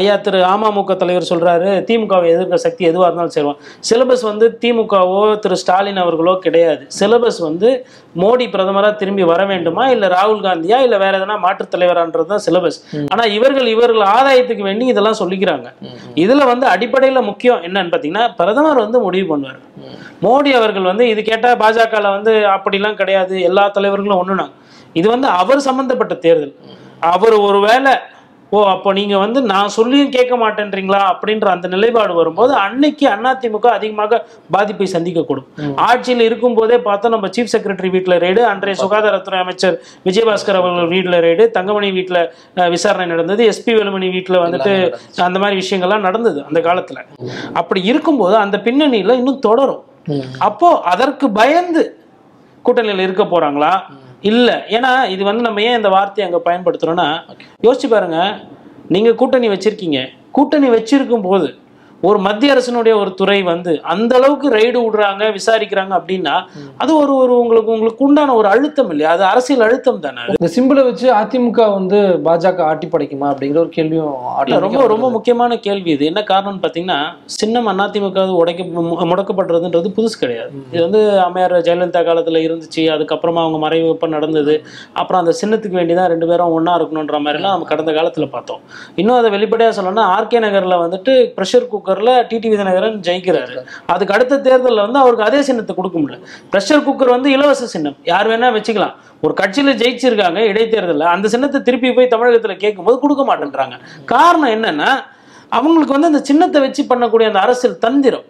ஐயா 0.00 0.16
திரு 0.26 0.40
அமமுக 0.52 0.96
தலைவர் 1.02 1.30
சொல்றாரு 1.32 1.70
திமுகவை 1.88 2.28
எதிர்க்க 2.34 2.64
சக்தி 2.66 2.82
எதுவா 2.90 3.08
இருந்தாலும் 3.08 3.36
செய்வான் 3.38 3.60
சிலபஸ் 3.88 4.28
வந்து 4.30 4.46
திமுகவோ 4.62 5.21
திரு 5.42 5.56
ஸ்டாலின் 5.62 6.00
அவர்களோ 6.02 6.34
கிடையாது. 6.44 6.82
சிலபஸ் 6.98 7.40
வந்து 7.48 7.68
மோடி 8.22 8.46
பிரதமரா 8.54 8.90
திரும்பி 9.00 9.24
வர 9.32 9.42
வேண்டுமா? 9.50 9.84
இல்ல 9.94 10.08
ராகுல் 10.08 10.42
காந்தியா? 10.46 10.78
இல்ல 10.86 10.96
வேற 11.04 11.12
எதனா 11.18 11.36
மாற்றுத் 11.44 11.72
தலைவரான்றது 11.74 12.28
தான் 12.32 12.44
சிலபஸ். 12.46 12.78
ஆனா 13.12 13.24
இவர்கள் 13.36 13.68
இவர்கள் 13.74 14.04
ஆதாயத்துக்கு 14.16 14.66
வேண்டி 14.68 14.86
இதெல்லாம் 14.92 15.18
சொல்லிக்கிறாங்க. 15.22 15.68
இதுல 16.24 16.46
வந்து 16.52 16.66
அடிப்படையில 16.74 17.22
முக்கியம் 17.30 17.62
என்னன்னு 17.68 17.92
பாத்தீங்கன்னா 17.94 18.26
பிரதமர் 18.40 18.84
வந்து 18.84 19.00
முடிவு 19.06 19.28
பண்ணுவார். 19.34 19.60
மோடி 20.26 20.52
அவர்கள் 20.60 20.90
வந்து 20.92 21.06
இது 21.08 21.22
கேட்டா 21.30 21.52
பாஜகல 21.64 22.10
வந்து 22.16 22.34
அப்படிலாம் 22.54 22.98
கிடையாது 23.02 23.34
எல்லா 23.50 23.66
தலைவர்களும் 23.78 24.20
ஒண்ணுனாங்க. 24.22 24.54
இது 25.00 25.06
வந்து 25.08 25.28
அவர் 25.42 25.66
சம்பந்தப்பட்ட 25.68 26.14
தேர்தல். 26.14 26.54
அவர் 27.12 27.34
ஒருவேளை 27.48 27.92
ஓ 28.52 28.58
அப்போ 28.72 28.90
நீங்க 28.92 29.14
வந்து 29.18 29.40
நான் 29.50 29.72
சொல்லியும் 29.76 30.10
கேட்க 30.14 30.34
மாட்டேன்றீங்களா? 30.42 30.98
அப்படின்ற 31.12 31.46
அந்த 31.52 31.66
நிலைப்பாடு 31.68 32.12
வரும்போது 32.18 32.52
அன்னைக்கு 32.64 33.04
அதிமுக 33.12 33.66
அதிகமாக 33.76 34.18
பாதிப்பை 34.50 34.86
சந்திக்கக்கூடும் 34.86 35.46
ஆட்சியில் 35.86 36.20
இருக்கும் 36.20 36.56
போதே 36.58 36.76
பார்த்தா 36.88 37.12
நம்ம 37.14 37.30
சீஃப் 37.36 37.52
செக்ரட்டரி 37.54 37.90
வீட்டில் 37.94 38.16
ரெய்டு 38.24 38.42
அன்றைய 38.50 38.76
சுகாதாரத்துறை 38.82 39.38
அமைச்சர் 39.44 39.76
விஜயபாஸ்கர் 40.08 40.58
அவர்கள் 40.60 40.90
வீட்டில் 40.94 41.18
ரெய்டு 41.26 41.46
தங்கமணி 41.56 41.90
வீட்டில் 41.98 42.20
விசாரணை 42.76 43.06
நடந்தது 43.06 43.44
எஸ்பி 43.52 43.74
வேலுமணி 43.78 44.10
வீட்டில் 44.16 44.42
வந்துட்டு 44.44 44.74
அந்த 45.28 45.38
மாதிரி 45.38 45.56
விஷயங்கள்லாம் 45.62 46.06
நடந்தது 46.08 46.40
அந்த 46.48 46.60
காலத்துல. 46.68 46.98
அப்படி 47.54 47.82
இருக்கும்போது 47.84 48.36
அந்த 48.44 48.58
பின்னணியில 48.68 49.18
இன்னும் 49.22 49.42
தொடரும். 49.48 49.82
அப்போ 50.40 50.68
அதற்கு 50.92 51.26
பயந்து 51.40 51.82
கூட்டணியில் 52.64 53.04
இருக்க 53.06 53.24
போறாங்களா? 53.26 53.72
இல்ல. 54.22 54.64
ஏன்னா 54.68 55.08
இது 55.08 55.24
வந்து 55.24 55.42
நம்ம 55.42 55.62
ஏன் 55.62 55.76
இந்த 55.76 55.88
வார்த்தையை 55.88 56.32
அங்க 56.32 56.50
பயன்படுத்துறோம்னா 56.50 57.20
யோசிச்சு 57.62 57.88
பாருங்க. 57.88 58.38
நீங்க 58.88 59.14
கூட்டணி 59.14 59.48
வச்சிருக்கீங்க. 59.48 60.08
கூட்டணி 60.30 60.68
வச்சிருக்கும் 60.68 61.22
போது 61.22 61.58
ஒரு 62.08 62.18
மத்திய 62.26 62.52
அரசினுடைய 62.54 62.92
ஒரு 63.00 63.10
துறை 63.18 63.36
வந்து 63.50 63.72
அந்த 63.92 64.12
அளவுக்கு 64.18 64.46
ரைடு 64.56 64.78
விடுறாங்க 64.84 65.24
விசாரிக்கிறாங்க 65.36 65.92
அப்படின்னா 65.98 66.32
அது 66.82 66.92
ஒரு 67.02 67.12
ஒரு 67.22 67.34
உங்களுக்கு 67.42 67.70
உங்களுக்கு 67.74 68.02
உண்டான 68.06 68.34
ஒரு 68.40 68.48
அழுத்தம் 68.54 68.90
இல்லையா? 68.92 69.10
அது 69.16 69.24
அரசியல் 69.32 69.64
அழுத்தம் 69.66 70.00
தானே 70.06 70.22
இந்த 70.32 70.48
சிம்பிளை 70.56 70.82
வச்சு 70.88 71.06
அதிமுக 71.20 71.66
வந்து 71.76 71.98
பாஜக 72.26 72.62
ஆட்டி 72.70 72.86
படைக்குமா 72.94 73.26
அப்படிங்கிற 73.32 73.60
ஒரு 73.64 73.70
கேள்வியும் 73.76 74.10
ரொம்ப 74.66 74.82
ரொம்ப 74.94 75.10
முக்கியமான 75.16 75.58
கேள்வி 75.66 75.90
இது. 75.96 76.04
என்ன 76.12 76.22
காரணம்னு 76.32 76.62
பார்த்தீங்கன்னா 76.64 76.98
சின்னம் 77.36 77.70
அதிமுக 77.86 78.24
உடைக்க 78.40 78.66
முடக்கப்படுறதுன்றது 79.12 79.94
புதுசு 79.98 80.16
கிடையாது. 80.22 80.50
இது 80.74 80.82
வந்து 80.86 81.00
அம்மையார் 81.26 81.56
ஜெயலலிதா 81.68 82.02
காலத்துல 82.10 82.42
இருந்துச்சு 82.46 82.84
அதுக்கப்புறமா 82.96 83.42
அவங்க 83.44 83.60
மறைவு 83.66 83.88
எப்ப 83.94 84.10
நடந்தது. 84.16 84.56
அப்புறம் 85.00 85.20
அந்த 85.22 85.34
சின்னத்துக்கு 85.42 85.80
வேண்டி 85.80 85.96
தான் 86.00 86.10
ரெண்டு 86.14 86.28
பேரும் 86.32 86.56
ஒண்ணா 86.58 86.74
இருக்கணுன்ற 86.80 87.18
மாதிரிலாம் 87.26 87.56
நம்ம 87.56 87.70
கடந்த 87.72 87.92
காலத்துல 88.00 88.28
பார்த்தோம். 88.36 88.60
இன்னும் 89.00 89.18
அதை 89.20 89.30
வெளிப்படையா 89.36 89.72
சொல்லணும்னா 89.78 90.06
ஆர்கே 90.16 90.44
நகர்ல 90.46 90.76
வந்துட்டு 90.84 91.14
ப்ரெஷர் 91.38 91.70
குக்கர்ல 91.92 92.26
டிடி 92.26 92.50
விதிநகரன் 92.50 93.00
ஜெயிக்கிறாரு. 93.00 93.66
அதுக்கு 93.86 94.14
அடுத்த 94.14 94.36
தேர்தல்ல 94.36 94.80
வந்து 94.80 94.98
அவருக்கு 94.98 95.24
அதே 95.24 95.42
சின்னத்தை 95.42 95.76
கொடுக்க 95.76 95.98
முடியல. 95.98 96.20
ப்ரெஷர் 96.52 96.82
குக்கர் 96.82 97.10
வந்து 97.10 97.30
இலவச 97.30 97.66
சின்னம். 97.66 97.96
யார் 98.04 98.26
வேணா 98.26 98.42
வச்சுக்கலாம். 98.42 98.92
ஒரு 99.22 99.34
கட்சியில 99.40 99.76
ஜெயிச்சிருக்காங்க 99.76 100.38
இடைத்தேர்தல்ல. 100.38 101.00
அந்த 101.00 101.28
சின்னத்தை 101.28 101.62
திருப்பி 101.62 101.92
போய் 101.92 102.08
தமிழகத்துல 102.10 102.56
கேட்கும்போது 102.56 102.98
கொடுக்க 102.98 103.36
மாட்டேன்றாங்க. 103.36 103.72
காரணம் 104.04 104.62
என்னன்னா 104.62 104.88
அவங்களுக்கு 105.48 105.92
வந்து 105.92 106.06
அந்த 106.06 106.18
சின்னத்தை 106.18 106.60
வச்சு 106.60 106.82
பண்ணக்கூடிய 106.82 107.26
அந்த 107.26 107.38
அரசியல் 107.38 107.78
தந்திரம். 107.78 108.24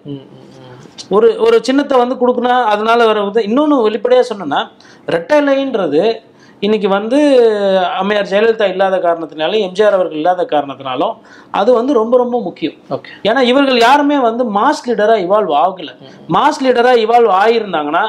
ஒரு 1.10 1.36
ஒரு 1.38 1.64
சின்னத்தை 1.64 1.98
வந்து 1.98 2.14
கொடுக்கணும். 2.14 2.64
அதனால 2.64 3.06
வர 3.06 3.20
உத- 3.20 3.46
இன்னொன்னு 3.46 3.86
வெளிப்படையா 3.88 4.22
சொன்னேன்னா 4.34 4.68
ரெட்டலைன்றது 5.06 6.20
இன்னைக்கு 6.66 6.88
வந்து 6.88 7.18
அம்மையார் 8.00 8.28
ஜெயலலிதா 8.32 8.66
இல்லாத 8.72 8.96
காரணத்தினாலும் 9.06 9.62
எம்ஜிஆர் 9.66 9.96
அவர்கள் 9.96 10.18
இல்லாத 10.20 10.42
காரணத்தினாலும் 10.52 11.14
அது 11.60 11.70
வந்து 11.78 11.92
ரொம்ப 11.98 12.14
ரொம்ப 12.22 12.36
முக்கியம். 12.44 12.76
ஓகே. 12.96 13.10
ஏன்னா 13.28 13.40
இவர்கள் 13.50 13.78
யாருமே 13.86 14.18
வந்து 14.26 14.44
மாஸ் 14.58 14.82
லீடரா 14.88 15.16
இவால்வ் 15.24 15.54
ஆகல. 15.64 15.90
மாஸ் 16.36 16.60
லீடரா 16.66 16.92
இவால்வ் 17.04 17.32
ஆகியிருந்தாங்கன்னா 17.40 18.04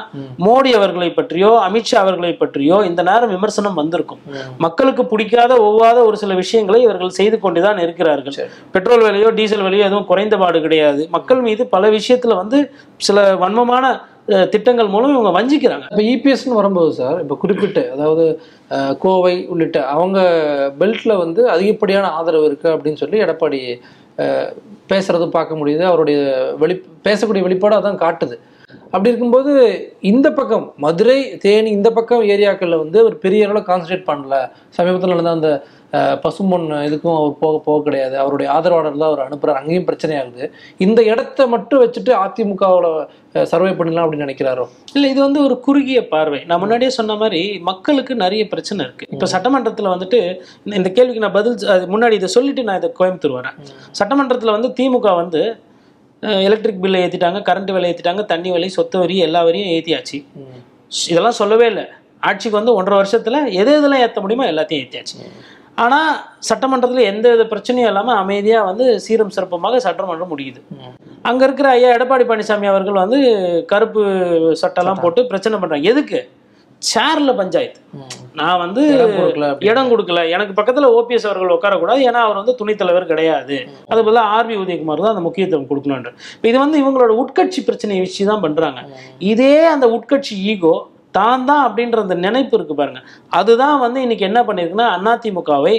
மோடி 0.47 0.73
அவர்களை 0.79 1.09
பற்றியோ 1.19 1.51
அமித்ஷா 1.67 1.97
அவர்களை 2.03 2.33
பற்றியோ 2.43 2.77
இந்த 2.89 3.01
நேரம் 3.09 3.33
விமர்சனம் 3.35 3.79
வந்திருக்கும். 3.81 4.21
மக்களுக்கு 4.67 5.05
பிடிக்காத 5.13 5.51
ஒவ்வாத 5.67 5.97
ஒரு 6.09 6.19
சில 6.23 6.33
விஷயங்களை 6.43 6.81
இவர்கள் 6.87 7.17
செய்து 7.19 7.39
கொண்டுதான் 7.47 7.83
இருக்கிறார்கள். 7.87 8.37
பெட்ரோல் 8.75 9.05
விலையோ 9.09 9.31
டீசல் 9.39 9.67
விலையோ 9.67 9.85
எதுவும் 9.89 10.09
குறைந்தபாடு 10.13 10.59
கிடையாது. 10.67 11.03
மக்கள் 11.17 11.45
மீது 11.49 11.65
பல 11.75 11.89
விஷயத்துல 11.99 12.35
வந்து 12.43 12.59
சில 13.09 13.19
வன்மமான 13.43 13.85
திட்டங்கள் 14.47 14.87
மூலம் 14.87 15.13
இவங்க 15.13 15.31
வஞ்சிக்கிறாங்க. 15.33 15.85
இப்போ 15.89 16.03
இபிஎஸ்னு 16.11 16.59
வரும்போது 16.59 16.91
சார் 16.93 17.17
இப்போ 17.21 17.35
குறிப்பிட்டு 17.35 17.83
அதாவது 17.93 18.25
கோவை 18.99 19.35
உள்ளிட்ட 19.49 19.79
அவங்க 19.93 20.19
பெல்ட்ல 20.79 21.17
வந்து 21.17 21.41
அதிகப்படியான 21.49 22.11
ஆதரவு 22.17 22.47
இருக்கு 22.49 22.69
அப்படின்னு 22.73 23.01
சொல்லி 23.01 23.19
எடப்பாடி 23.25 23.59
பேசுறது 24.89 25.27
பார்க்க 25.31 25.53
முடியுது. 25.55 25.83
அவருடைய 25.83 26.17
வெளி 26.61 26.75
பேசக்கூடிய 27.05 27.43
வெளிப்பாடு 27.45 27.77
அதான் 27.77 28.01
காட்டுது. 28.01 28.35
அப்படி 28.93 29.11
இருக்கும்போது 29.11 29.51
இந்த 30.09 30.27
பக்கம் 30.31 30.65
மதுரை 30.77 31.15
தேனி 31.43 31.69
இந்த 31.71 31.89
பக்கம் 31.93 32.23
ஏரியாக்களில் 32.33 32.81
வந்து 32.81 32.99
ஒரு 33.05 33.15
பெரிய 33.23 33.45
அளவில் 33.45 33.67
கான்சன்ட்ரேட் 33.69 34.09
பண்ணல. 34.09 34.35
சமீபத்தில் 34.77 35.13
நடந்த 35.13 35.37
அந்த 35.37 35.51
அஹ், 35.93 36.15
பசும்பொன் 36.21 36.63
இதுக்கும் 36.85 37.17
அவர் 37.17 37.33
போக 37.39 37.55
போக 37.65 37.79
கிடையாது. 37.83 38.15
அவருடைய 38.17 38.47
ஆதரவாளர் 38.53 38.95
தான் 38.95 39.09
அவர் 39.09 39.25
அனுப்புகிறார் 39.25 39.59
அங்கேயும் 39.59 39.85
பிரச்சனை 39.85 40.13
ஆகுது. 40.19 40.45
இந்த 40.79 40.99
இடத்த 41.09 41.45
மட்டும் 41.47 41.81
வச்சுட்டு 41.83 42.11
அதிமுகவில் 42.21 42.87
சர்வே 43.41 43.69
பண்ணிடலாம் 43.69 44.03
அப்படின்னு 44.03 44.29
நினைக்கிறாரோ? 44.29 44.67
இல்லை 44.93 45.09
இது 45.09 45.21
வந்து 45.21 45.43
ஒரு 45.43 45.59
குறுகிய 45.59 46.07
பார்வை. 46.07 46.43
நான் 46.43 46.59
முன்னாடியே 46.59 46.89
சொன்ன 46.89 47.15
மாதிரி 47.15 47.59
மக்களுக்கு 47.59 48.15
நிறைய 48.15 48.47
பிரச்சனை 48.47 48.85
இருக்கு. 48.85 49.07
இப்போ 49.09 49.25
சட்டமன்றத்தில் 49.25 49.85
வந்துட்டு 49.85 50.39
இந்த- 50.63 50.91
கேள்விக்கு 50.91 51.19
நான் 51.19 51.31
பதில் 51.31 51.55
முன்னாடி 51.69 52.11
இதை 52.11 52.27
சொல்லிட்டு 52.27 52.63
நான் 52.63 52.77
இதை 52.77 52.93
கோயம்புத்தூர் 52.99 53.41
வரேன். 53.41 53.57
சட்டமன்றத்தில் 53.91 54.51
வந்து 54.51 54.67
திமுக 54.67 55.15
வந்து 55.15 55.55
எலக்ட்ரிக் 56.19 56.81
பில்லை 56.81 57.03
ஏற்றிட்டாங்க 57.03 57.41
கரண்ட் 57.41 57.71
விலை 57.71 57.91
ஏற்றிட்டாங்க 57.91 58.25
தண்ணி 58.25 58.51
விலை 58.51 58.69
சொத்து 58.69 58.99
வரி 58.99 59.17
எல்லா 59.17 59.43
வரியும் 59.43 59.69
ஏற்றியாச்சு 59.69 60.25
இதெல்லாம் 61.09 61.31
சொல்லவே 61.31 61.65
இல்லை. 61.65 61.83
ஆட்சிக்கு 62.19 62.57
வந்து 62.57 62.73
ஒன்றரை 62.73 62.99
வருஷத்துல 63.01 63.51
எது 63.51 63.81
எதெல்லாம் 63.81 63.99
ஏற்ற 63.99 64.21
முடியுமோ 64.21 64.51
எல்லாத்தையும் 64.51 64.87
ஏற்றியாச்சு 64.87 65.31
ஆனால் 65.77 66.11
சட்டமன்றத்தில் 66.47 67.09
எந்த 67.11 67.25
வித 67.31 67.43
பிரச்சனையும் 67.51 67.89
இல்லாமல் 67.91 68.19
அமைதியாக 68.21 68.67
வந்து 68.69 68.85
சீரும் 69.05 69.33
சிறப்புமாக 69.37 69.79
சட்டமன்றம் 69.87 70.31
முடியுது. 70.33 70.59
அங்கே 71.29 71.43
இருக்கிற 71.47 71.67
ஐயா 71.77 71.89
எடப்பாடி 71.97 72.25
பழனிசாமி 72.29 72.69
அவர்கள் 72.71 73.03
வந்து 73.03 73.19
கருப்பு 73.71 74.03
சட்டெல்லாம் 74.61 75.03
போட்டு 75.03 75.23
பிரச்சனை 75.31 75.57
பண்ணுறாங்க 75.59 75.91
எதுக்கு? 75.93 76.21
சேர்ல 76.81 77.31
பஞ்சாயத்து. 77.39 77.79
நான் 78.39 78.61
வந்து 78.63 78.81
இடம் 79.69 79.91
கொடுக்கல 79.91 80.21
எனக்கு 80.35 80.53
பக்கத்துல 80.57 80.87
ஓபிஎஸ் 80.97 81.27
அவர்கள் 81.29 81.55
உட்காரக்கூடாது. 81.57 82.01
ஏன்னா 82.07 82.21
அவர் 82.27 82.39
வந்து 82.41 82.55
துணைத் 82.61 82.81
தலைவர் 82.81 83.11
கிடையாது. 83.11 83.57
அது 83.91 83.99
பதிலா 84.07 84.23
ஆர்பி 84.37 84.55
உதயகுமார் 84.63 85.03
தான் 85.05 85.13
அந்த 85.15 85.23
முக்கியத்துவம் 85.27 85.69
கொடுக்கணுன்ற 85.69 86.11
இப்ப 86.37 86.47
இது 86.51 86.57
வந்து 86.65 86.81
இவங்களோட 86.83 87.13
உட்கட்சி 87.23 87.61
பிரச்சனையை 87.69 88.01
வச்சு 88.05 88.31
தான் 88.31 88.43
பண்றாங்க 88.45 88.81
இதே 89.33 89.55
அந்த 89.75 89.87
உட்கட்சி 89.97 90.35
ஈகோ 90.53 90.75
தான் 91.17 91.45
தான் 91.49 91.63
அப்படின்ற 91.67 91.99
அந்த 92.05 92.15
நினைப்பு 92.27 92.55
இருக்கு 92.57 92.75
பாருங்க. 92.79 93.01
அதுதான் 93.39 93.77
வந்து 93.85 93.99
இன்னைக்கு 94.05 94.25
என்ன 94.29 94.39
பண்ணிருக்குன்னா 94.47 94.87
அதிமுகவை 95.15 95.75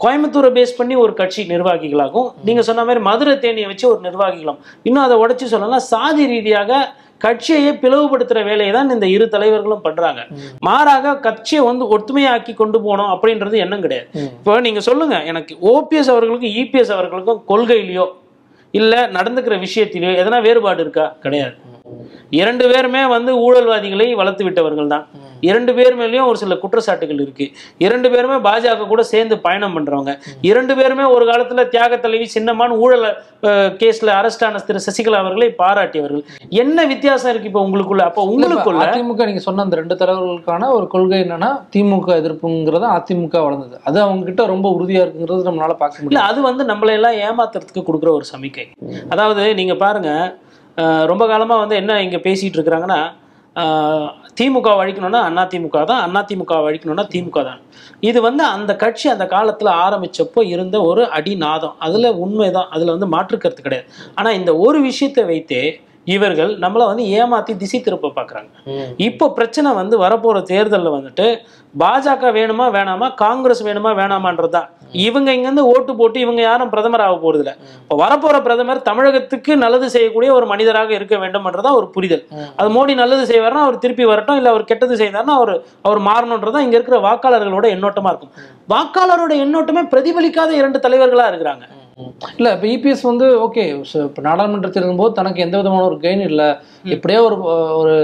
கோயம்புத்தூரை 0.00 0.48
பேஸ் 0.56 0.78
பண்ணி 0.78 0.94
ஒரு 1.02 1.12
கட்சி 1.20 1.42
நிர்வாகிகளாகும் 1.52 2.28
நீங்க 2.46 2.62
சொன்ன 2.68 2.84
மாதிரி 2.88 3.00
மதுரை 3.08 3.34
தேனியை 3.44 3.68
வச்சு 3.70 3.86
ஒரு 3.92 4.00
நிர்வாகிகளும் 4.06 4.58
இன்னும் 4.88 5.04
அதை 5.06 5.16
உடைச்சு 5.22 5.46
சொல்லலாம் 5.52 5.84
சாதி 5.92 6.24
ரீதியாக 6.32 6.80
கட்சியை 7.24 7.70
பிளவுபடுத்துற 7.82 8.38
வேலையை 8.48 8.72
தான் 8.76 8.90
இந்த 8.94 9.06
இரு 9.14 9.26
தலைவர்களும் 9.34 9.84
பண்றாங்க. 9.86 10.20
மாறாக 10.66 11.14
கட்சியை 11.26 11.62
வந்து 11.68 11.84
ஒற்றுமையாக்கி 11.94 12.52
கொண்டு 12.58 12.78
போகணும் 12.84 13.12
அப்படின்றது 13.14 13.56
எண்ணம் 13.64 13.84
கிடையாது. 13.84 14.08
இப்போ 14.36 14.58
நீங்க 14.66 14.80
சொல்லுங்க 14.88 15.18
எனக்கு 15.30 15.54
ஓபிஎஸ் 15.72 16.12
அவர்களுக்கும் 16.14 16.56
இபிஎஸ் 16.62 16.92
அவர்களுக்கும் 16.96 17.40
கொள்கையிலையோ 17.52 18.06
இல்ல 18.74 18.94
நடந்துக்கிற 19.16 19.56
விஷயத்திலேயோ 19.66 20.12
எதனா 20.22 20.40
வேறுபாடு 20.48 20.82
இருக்கா? 20.86 21.06
கிடையாது. 21.24 21.56
இரண்டு 22.40 22.64
பேருமே 22.72 23.04
வந்து 23.16 23.32
ஊழல்வாதிகளை 23.46 24.08
வளர்த்து 24.20 24.44
விட்டவர்கள் 24.46 24.92
தான். 24.94 25.06
இரண்டு 25.48 25.72
பேர் 25.76 25.96
மேலேயும் 25.98 26.28
ஒரு 26.30 26.38
சில 26.40 26.54
குற்றச்சாட்டுகள் 26.60 27.20
இருக்கு. 27.24 27.46
இரண்டு 27.84 28.08
பேருமே 28.12 28.36
பாஜக 28.46 28.86
கூட 28.92 29.02
சேர்ந்து 29.10 29.34
பயணம் 29.46 29.74
பண்றவங்க. 29.76 30.12
இரண்டு 30.50 30.74
பேருமே 30.78 31.04
ஒரு 31.14 31.24
காலத்துல 31.30 31.64
தியாக 31.74 31.96
தலைவி 32.04 32.26
சின்னமான 32.34 32.76
ஊழல் 32.84 33.04
கேஸ்ல 33.80 34.10
அரெஸ்ட் 34.20 34.44
ஆன 34.46 34.62
திரு 34.68 34.80
சசிகலா 34.86 35.18
அவர்களை 35.22 35.48
பாராட்டியவர்கள். 35.60 36.24
என்ன 36.62 36.86
வித்தியாசம் 36.92 37.30
இருக்கு 37.32 37.50
இப்போ 37.50 37.62
உங்களுக்குள்ள? 37.66 38.04
அப்போ 38.10 38.24
உங்களுக்குள்ள 38.30 38.86
அதிமுக 38.86 39.26
நீங்க 39.30 39.42
சொன்ன 39.48 39.64
அந்த 39.66 39.78
ரெண்டு 39.82 39.98
தலைவர்களுக்கான 40.02 40.70
ஒரு 40.78 40.88
கொள்கை 40.94 41.20
என்னன்னா 41.26 41.50
திமுக 41.74 42.16
எதிர்ப்புங்கிறத 42.22 42.88
அதிமுக 42.96 43.36
வளர்ந்தது. 43.46 43.76
அது 43.90 44.00
அவங்க 44.06 44.24
கிட்ட 44.30 44.46
ரொம்ப 44.54 44.66
உறுதியா 44.78 45.02
இருக்குங்கிறது 45.04 45.48
நம்மளால 45.50 45.76
பார்க்க 45.82 46.02
முடியல 46.02 46.24
அது 46.30 46.40
வந்து 46.48 46.64
நம்மளை 46.72 46.94
எல்லாம் 47.00 47.20
ஏமாத்துறதுக்கு 47.28 47.86
கொடுக்குற 47.90 48.12
ஒரு 48.18 48.26
சமிக்கை. 48.32 48.66
அதாவது 49.14 49.44
நீங்க 49.60 49.76
பாருங்க 49.84 50.10
ரொம்ப 51.10 51.24
காலமாக 51.26 51.62
வந்து 51.62 51.76
என்ன 51.82 52.02
இங்கே 52.06 52.20
பேசிகிட்டு 52.26 52.58
இருக்கிறாங்கன்னா 52.58 53.00
திமுக 54.38 54.70
அழிக்கணும்னா 54.80 55.20
அண்ணா 55.28 55.42
திமுக 55.52 55.78
தான் 55.90 56.02
அண்ணா 56.06 56.20
திமுக 56.30 56.54
அழிக்கணும்னா 56.68 57.04
திமுக 57.12 57.42
தான். 57.48 57.60
இது 58.08 58.18
வந்து 58.26 58.42
அந்த 58.44 58.72
கட்சி 58.82 59.06
அந்த 59.12 59.26
காலத்தில் 59.26 59.70
ஆரம்பிச்சப்போ 59.84 60.40
இருந்த 60.54 60.76
ஒரு 60.90 61.02
அடிநாதம். 61.18 61.76
அதில் 61.86 62.08
உண்மைதான். 62.24 62.68
அதில் 62.74 62.94
வந்து 62.94 63.08
மாற்று 63.14 63.36
கருத்து 63.38 63.66
கிடையாது. 63.66 63.86
ஆனால் 64.14 64.36
இந்த 64.40 64.52
ஒரு 64.66 64.80
விஷயத்தை 64.88 65.24
வைத்தே 65.32 65.62
இவர்கள் 66.14 66.50
நம்மளை 66.64 66.84
வந்து 66.90 67.04
ஏமாத்தி 67.18 67.52
திசை 67.62 67.78
திருப்ப 67.86 68.10
பார்க்கறாங்க. 68.16 68.50
இப்போ 69.06 69.26
பிரச்சனை 69.38 69.68
வந்து 69.80 69.94
வரப்போற 70.04 70.38
தேர்தல்ல 70.50 70.90
வந்துட்டு 70.96 71.26
பாஜக 71.74 72.30
வேணுமா 72.36 72.66
வேணாமா 72.76 73.06
காங்கிரஸ் 73.22 73.62
வேணுமா 73.68 73.90
வேணாமான்றதா 74.00 74.62
இவங்க 75.06 75.28
இங்கிருந்து 75.36 75.64
ஓட்டு 75.72 75.92
போட்டு 76.00 76.18
இவங்க 76.24 76.40
யாரும் 76.46 76.70
பிரதமர் 76.74 77.04
ஆக 77.06 77.16
போறது 77.24 77.42
இல்ல 77.44 77.52
இப்போ 77.82 77.96
வரப்போற 78.02 78.36
பிரதமர் 78.46 78.80
தமிழகத்துக்கு 78.88 79.52
நல்லது 79.64 79.86
செய்யக்கூடிய 79.94 80.30
ஒரு 80.38 80.46
மனிதராக 80.52 80.92
இருக்க 80.98 81.16
வேண்டும்ன்றதா 81.22 81.72
ஒரு 81.80 81.88
புரிதல். 81.96 82.22
அது 82.58 82.68
மோடி 82.76 82.94
நல்லது 83.02 83.24
செய்வார்னா 83.32 83.64
அவர் 83.66 83.82
திருப்பி 83.84 84.04
வரட்டும் 84.12 84.38
இல்ல 84.40 84.50
அவர் 84.54 84.68
கெட்டது 84.70 84.96
செய்தார்னா 85.02 85.34
அவர் 85.40 85.54
அவர் 85.88 86.00
மாறணுன்றதா 86.10 86.62
இங்க 86.66 86.78
இருக்கிற 86.78 86.98
வாக்காளர்களோட 87.08 87.66
எண்ணோட்டமா 87.76 88.12
இருக்கும். 88.12 88.32
வாக்காளரோட 88.74 89.34
எண்ணோட்டமே 89.46 89.84
பிரதிபலிக்காத 89.94 90.54
இரண்டு 90.60 90.80
தலைவர்களா 90.86 91.26
இருக்கிறாங்க. 91.32 91.66
இல்ல 92.36 92.48
இப்ப 92.54 92.66
இபிஎஸ் 92.66 93.02
வந்து 93.02 93.26
ஓகே 93.46 93.62
இப்ப 94.04 94.22
நாடாளுமன்றத்தில் 94.22 94.82
இருக்கும்போது 94.82 95.14
தனக்கு 95.14 95.40
எந்த 95.40 95.56
விதமான 95.56 95.84
ஒரு 95.84 95.96
கெயின் 95.96 96.20
இல்ல. 96.20 96.42
இப்படியே 96.84 97.18
ஒரு 97.18 97.36
ஒரு 97.78 97.94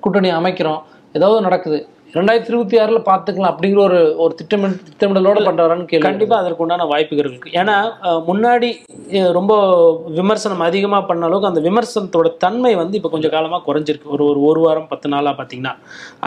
கூட்டணி 0.00 0.30
அமைக்கிறோம். 0.30 0.80
ஏதாவது 1.12 1.40
நடக்குது. 1.40 1.78
ரெண்டாயிரத்தி 2.16 2.50
இருபத்தி 2.52 2.76
ஆறுல 2.82 2.98
பாத்துக்கலாம் 3.08 3.52
அப்படிங்கிற 3.52 3.80
ஒரு 3.88 4.00
ஒரு 4.22 4.32
திட்டமிட 4.38 4.72
திட்டமிடலோட 4.88 5.38
பண்றாரான்னு 5.46 5.86
கேள்வி. 5.90 6.04
கண்டிப்பா 6.06 6.36
அதற்கு 6.42 6.62
உண்டான 6.64 6.86
வாய்ப்புகள் 6.90 7.28
இருக்கு. 7.28 7.52
ஏன்னா 7.60 7.76
முன்னாடி 8.28 8.68
ரொம்ப 9.38 9.52
விமர்சனம் 10.18 10.64
அதிகமா 10.66 10.98
பண்ண 11.10 11.28
அளவுக்கு 11.28 11.50
அந்த 11.50 11.62
விமர்சனத்தோட 11.68 12.30
தன்மை 12.44 12.72
வந்து 12.82 12.98
இப்ப 13.00 13.10
கொஞ்சம் 13.14 13.34
காலமா 13.36 13.60
குறைஞ்சிருக்கு. 13.68 14.12
ஒரு 14.16 14.24
ஒரு 14.30 14.42
ஒரு 14.50 14.62
வாரம் 14.66 14.90
பத்து 14.92 15.12
நாளா 15.14 15.32
பாத்தீங்கன்னா. 15.40 15.74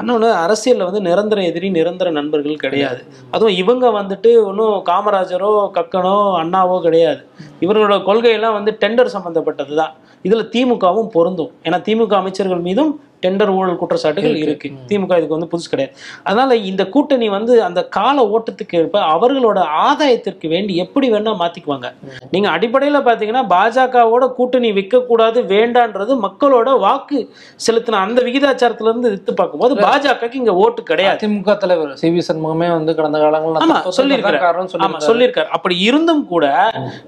இன்னொன்னு 0.01 0.31
அரசியல்ல 0.45 0.89
வந்து 0.89 1.03
நிரந்தர 1.09 1.43
எதிரி 1.51 1.69
நிரந்தர 1.79 2.11
நண்பர்கள் 2.19 2.63
கிடையாது. 2.65 3.01
அதுவும் 3.35 3.57
இவங்க 3.61 3.85
வந்துட்டு 3.99 4.31
ஒன்றும் 4.49 4.75
காமராஜரோ 4.91 5.53
கக்கனோ 5.79 6.17
அண்ணாவோ 6.41 6.77
கிடையாது. 6.87 7.21
இவர்களோட 7.65 7.97
கொள்கையெல்லாம் 8.09 8.57
வந்து 8.59 8.73
டெண்டர் 8.83 9.15
சம்பந்தப்பட்டது 9.17 9.75
தான் 9.81 9.93
இதுல 10.27 10.43
திமுகவும் 10.53 11.09
பொருந்தும். 11.15 11.51
ஏன்னா 11.65 11.77
திமுக 11.87 12.13
அமைச்சர்கள் 12.21 12.67
மீதும் 12.69 12.91
டெண்டர் 13.25 13.53
ஊழல் 13.57 13.79
குற்றச்சாட்டுகள் 13.81 14.37
இருக்கு. 14.43 14.69
திமுக 14.91 15.19
இதுக்கு 15.19 15.37
வந்து 15.37 15.51
புதுசு 15.53 15.69
கிடையாது. 15.73 15.93
அதனால 16.27 16.55
இந்த 16.71 16.83
கூட்டணி 16.95 17.29
வந்து 17.37 17.53
அந்த 17.67 17.83
கால 17.97 18.17
ஓட்டத்துக்கு 18.35 18.79
ஏற்ப 18.81 18.99
அவர்களோட 19.15 19.59
ஆதாயத்திற்கு 19.87 20.47
வேண்டி 20.55 20.73
எப்படி 20.85 21.09
வேணா 21.13 21.33
மாத்திக்குவாங்க. 21.43 21.87
நீங்க 22.33 22.47
அடிப்படையில 22.55 22.99
பாத்தீங்கன்னா 23.09 23.43
பாஜகவோட 23.55 24.23
கூட்டணி 24.39 24.71
வைக்கக்கூடாது 24.79 25.41
வேண்டான்றது 25.53 26.13
மக்களோட 26.25 26.69
வாக்கு 26.85 27.19
செலுத்தின 27.65 27.99
அந்த 28.05 28.19
விகிதாச்சாரத்துல 28.27 28.89
இருந்து 28.91 29.09
எடுத்து 29.11 29.33
பார்க்கும்போது 29.39 29.75
பாஜகக்கு 29.85 30.39
இங்க 30.41 30.53
ஓட்டு 30.63 30.83
கிடையாது. 30.91 31.19
அதிமுக 31.19 31.57
தலைவர் 31.63 31.93
சி 32.01 32.09
வி 32.15 32.23
சண்முகமே 32.29 32.69
வந்து 32.77 32.95
கடந்த 32.99 33.19
காலங்களில் 33.23 33.95
சொல்லியிருக்காரு 33.99 34.67
சொல்லியிருக்காரு. 35.07 35.49
அப்படி 35.57 35.75
இருந்தும் 35.89 36.23
கூட 36.33 36.45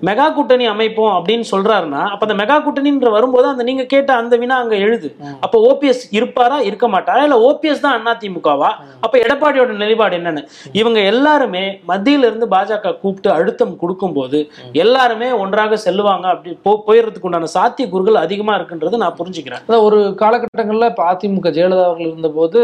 மெகா 0.09 0.27
கூட்டணி 0.37 0.65
அமைப்போம் 0.73 1.13
அப்படின்னு 1.17 1.45
சொல்றாருன்னா 1.53 2.03
அப்ப 2.13 2.23
அந்த 2.27 2.37
மெகா 2.41 2.57
கூட்டணின்ற 2.65 3.09
வரும்போது 3.17 3.47
அந்த 3.53 3.63
நீங்க 3.69 3.83
கேட்ட 3.93 4.11
அந்த 4.21 4.33
வினா 4.43 4.55
அங்க 4.63 4.75
எழுது. 4.85 5.09
அப்ப 5.45 5.55
ஓபிஎஸ் 5.69 6.03
இருப்பாரா 6.17 6.57
இருக்க 6.69 6.85
மாட்டாரா? 6.93 7.21
இல்ல 7.27 7.37
ஓபிஎஸ் 7.47 7.83
தான் 7.85 7.95
அண்ணா 7.97 8.13
திமுகவா 8.21 8.69
அப்ப 9.05 9.13
எடப்பாடியோட 9.25 9.75
நிலைப்பாடு 9.83 10.17
என்னன்னு? 10.19 10.43
இவங்க 10.81 10.99
எல்லாருமே 11.11 11.63
மத்தியில 11.91 12.29
இருந்து 12.29 12.47
பாஜக 12.55 12.93
கூப்பிட்டு 13.03 13.31
அழுத்தம் 13.37 13.75
கொடுக்கும்போது 13.81 14.39
எல்லாருமே 14.83 15.29
ஒன்றாக 15.43 15.77
செல்லுவாங்க 15.85 16.27
அப்படி 16.33 16.55
போயிடுறதுக்கு 16.87 17.29
உண்டான 17.29 17.51
சாத்தியக்கூறுகள் 17.57 18.23
அதிகமா 18.25 18.55
இருக்குன்றது 18.59 19.03
நான் 19.03 19.17
புரிஞ்சுக்கிறேன். 19.19 19.63
ஒரு 19.87 19.99
காலகட்டங்களில் 20.23 20.89
இப்போ 20.91 21.05
அதிமுக 21.11 21.51
ஜெயலலிதா 21.57 21.85
அவர்கள் 21.89 22.11
இருந்தபோது 22.11 22.59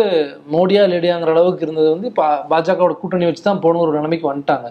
மோடியா 0.56 0.84
லேடியாங்கிற 0.94 1.34
அளவுக்கு 1.36 1.66
இருந்தது 1.68 1.90
வந்து 1.96 2.10
பாஜகவோட 2.54 2.96
கூட்டணி 3.04 3.28
வச்சு 3.30 3.48
தான் 3.50 3.64
போகணும் 3.66 3.86
ஒரு 3.86 3.96
நிலைமைக்கு 3.98 4.32
வந்துட்டாங்க. 4.32 4.70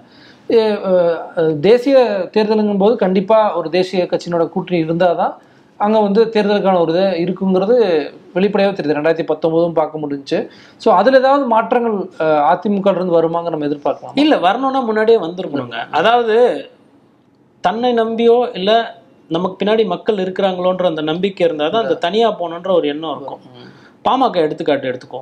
தேசிய 1.66 1.96
தேர்தலுங்கும் 2.34 2.82
போது 2.82 2.94
கண்டிப்பாக 3.02 3.56
ஒரு 3.58 3.68
தேசிய 3.76 4.04
கட்சியினோட 4.10 4.44
கூட்டணி 4.54 4.78
இருந்தால் 4.86 5.18
தான் 5.20 5.34
அங்கே 5.80 6.00
வந்து 6.06 6.20
தேர்தலுக்கான 6.34 6.80
ஒரு 6.84 6.92
இது 6.94 7.04
இருக்குங்கிறது 7.24 7.76
வெளிப்படையாகவே 8.36 8.74
தெரியுது. 8.76 8.96
ரெண்டாயிரத்தி 8.98 9.26
பத்தொம்போதும் 9.30 9.78
பார்க்க 9.78 10.02
முடிஞ்சுச்சு. 10.02 10.38
ஸோ 10.82 10.88
அதில் 10.98 11.18
ஏதாவது 11.20 11.44
மாற்றங்கள் 11.54 11.96
அதிமுக 12.50 12.94
இருந்து 12.96 13.16
வருமாங்க 13.18 13.50
நம்ம 13.54 13.66
எதிர்பார்க்கலாம். 13.68 14.16
இல்ல 14.24 14.36
வரணும்னா 14.46 14.82
முன்னாடியே 14.88 15.18
வந்திருக்கணுங்க. 15.26 15.78
அதாவது 16.00 16.36
தன்னை 17.66 17.90
நம்பியோ 18.02 18.38
இல்ல 18.58 18.70
நமக்கு 19.34 19.56
பின்னாடி 19.60 19.82
மக்கள் 19.92 20.22
இருக்கிறாங்களோன்ற 20.24 20.86
அந்த 20.92 21.02
நம்பிக்கை 21.10 21.42
இருந்தால் 21.46 21.72
தான் 21.74 21.84
அந்த 21.86 21.96
தனியா 22.06 22.28
போகணுன்ற 22.40 22.70
ஒரு 22.78 22.86
எண்ணம் 22.92 23.14
இருக்கும். 23.16 23.42
பாமக 24.06 24.38
எடுத்துக்காட்டு 24.46 24.90
எடுத்துக்கோ 24.90 25.20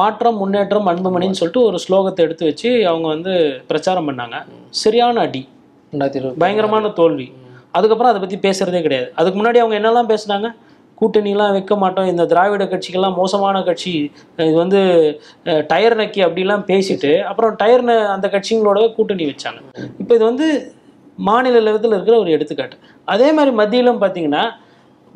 மாற்றம் 0.00 0.38
முன்னேற்றம் 0.42 0.88
அன்புமணின்னு 0.92 1.38
சொல்லிட்டு 1.40 1.66
ஒரு 1.68 1.78
ஸ்லோகத்தை 1.84 2.22
எடுத்து 2.26 2.44
வச்சு 2.48 2.70
அவங்க 2.90 3.06
வந்து 3.14 3.32
பிரச்சாரம் 3.70 4.08
பண்ணாங்க. 4.08 4.38
சரியான 4.84 5.20
அடி. 5.26 5.42
ரெண்டாயிரத்தி 5.92 6.20
இருபது 6.20 6.40
பயங்கரமான 6.44 6.90
தோல்வி. 7.00 7.26
அதுக்கப்புறம் 7.78 8.12
அதை 8.12 8.20
பற்றி 8.22 8.38
பேசுறதே 8.46 8.80
கிடையாது. 8.86 9.08
அதுக்கு 9.20 9.38
முன்னாடி 9.40 9.58
அவங்க 9.62 9.76
என்னெல்லாம் 9.80 10.10
பேசுனாங்க? 10.12 10.48
கூட்டணிலாம் 11.00 11.54
வைக்க 11.54 11.74
மாட்டோம். 11.82 12.08
இந்த 12.10 12.24
திராவிட 12.32 12.64
கட்சிகள்லாம் 12.72 13.16
மோசமான 13.20 13.62
கட்சி. 13.68 13.92
இது 14.48 14.56
வந்து 14.62 14.80
டயர் 15.72 15.96
நக்கி 16.00 16.20
அப்படிலாம் 16.26 16.64
பேசிட்டு 16.70 17.12
அப்புறம் 17.30 17.54
டயர் 17.62 17.84
அந்த 18.14 18.26
கட்சிங்களோட 18.34 18.80
கூட்டணி 18.98 19.24
வச்சாங்க. 19.30 19.60
இப்போ 20.02 20.12
இது 20.18 20.24
வந்து 20.30 20.48
மாநில 21.28 21.58
லெவத்தில் 21.66 21.96
இருக்கிற 21.96 22.16
ஒரு 22.22 22.30
எடுத்துக்காட்டு. 22.36 22.76
அதே 23.14 23.28
மாதிரி 23.38 23.52
மத்தியிலும் 23.60 24.00
பார்த்தீங்கன்னா 24.04 24.44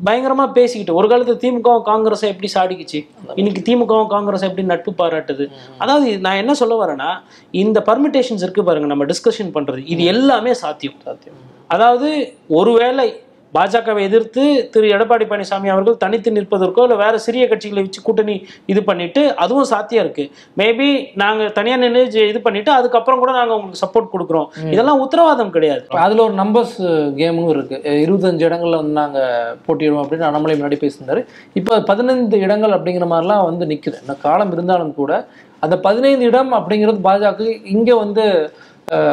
பயங்கரமா 0.05 0.51
பேசிக்கிட்டு 0.51 0.95
ஒரு 0.95 1.07
காலத்துல 1.07 1.37
திமுகவும் 1.45 1.81
காங்கிரஸை 1.81 2.29
எப்படி 2.29 2.51
சாடிக்குச்சு? 2.53 3.07
இன்னைக்கு 3.35 3.61
திமுகவும் 3.69 4.07
காங்கிரஸ் 4.07 4.41
எப்படி 4.41 4.67
நட்பு 4.67 4.91
பாராட்டுது? 4.97 5.51
அதாவது 5.77 6.19
நான் 6.19 6.35
என்ன 6.35 6.53
சொல்ல 6.53 6.85
வரேன்னா 6.85 7.09
இந்த 7.51 7.83
பர்மிட்டேஷன்ஸ் 7.85 8.45
இருக்கு 8.47 8.63
பாருங்க 8.63 8.87
நம்ம 8.87 9.05
டிஸ்கஷன் 9.05 9.53
பண்றது. 9.53 9.81
இது 9.85 10.03
எல்லாமே 10.03 10.53
சாத்தியம். 10.53 10.95
சாத்தியம். 11.03 11.35
அதாவது 11.67 12.33
ஒருவேளை 12.47 13.23
பாஜகவை 13.53 14.01
எதிர்த்து 14.01 14.69
திரு 14.71 14.87
எடப்பாடி 14.87 15.25
பழனிசாமி 15.29 15.67
அவர்கள் 15.67 15.97
தனித்து 15.97 16.31
நிற்பதற்கோ 16.31 16.81
இல்லை 16.81 16.97
வேற 16.97 17.17
சிறிய 17.17 17.47
கட்சிகளை 17.47 17.81
வச்சு 17.81 18.01
கூட்டணி 18.01 18.45
இது 18.65 18.83
பண்ணிட்டு 18.83 19.35
அதுவும் 19.35 19.63
சாத்தியம் 19.63 20.03
இருக்கு. 20.03 20.29
மேபி 20.57 21.07
நாங்க 21.15 21.45
தனியா 21.45 21.75
நின்று 21.75 22.27
இது 22.27 22.41
பண்ணிட்டு 22.41 22.71
அதுக்கப்புறம் 22.71 23.19
கூட 23.19 23.31
நாங்க 23.31 23.55
உங்களுக்கு 23.55 23.83
சப்போர்ட் 23.85 24.13
கொடுக்குறோம். 24.13 24.71
இதெல்லாம் 24.71 24.99
உத்தரவாதம் 24.99 25.49
கிடையாது. 25.49 25.85
அதுல 25.89 26.23
ஒரு 26.23 26.33
நம்பர்ஸ் 26.33 26.77
கேமும் 27.15 27.49
இருக்கு. 27.49 27.81
அஹ் 27.83 28.01
இருபத்தஞ்சு 28.05 28.45
இடங்கள்ல 28.49 28.75
வந்து 28.75 28.91
நாங்க 28.91 29.19
போட்டியிடுவோம் 29.67 30.03
அப்படின்னு 30.03 30.19
அண்ணாமலை 30.19 30.61
முன்னாடி 30.61 30.79
பேசியிருந்தாரு. 30.79 31.25
இப்போ 31.53 31.81
பதினைந்து 31.81 32.39
இடங்கள் 32.39 32.71
அப்படிங்கிற 32.71 33.07
மாதிரிலாம் 33.07 33.45
வந்து 33.45 33.65
நிக்குது. 33.65 34.01
இந்த 34.01 34.13
காலம் 34.21 34.51
இருந்தாலும் 34.51 34.95
கூட 34.95 35.27
அந்த 35.59 35.79
பதினைந்து 35.79 36.25
இடம் 36.25 36.53
அப்படிங்கிறது 36.53 36.99
பாஜக 37.03 37.61
இங்க 37.65 37.95
வந்து 37.95 38.51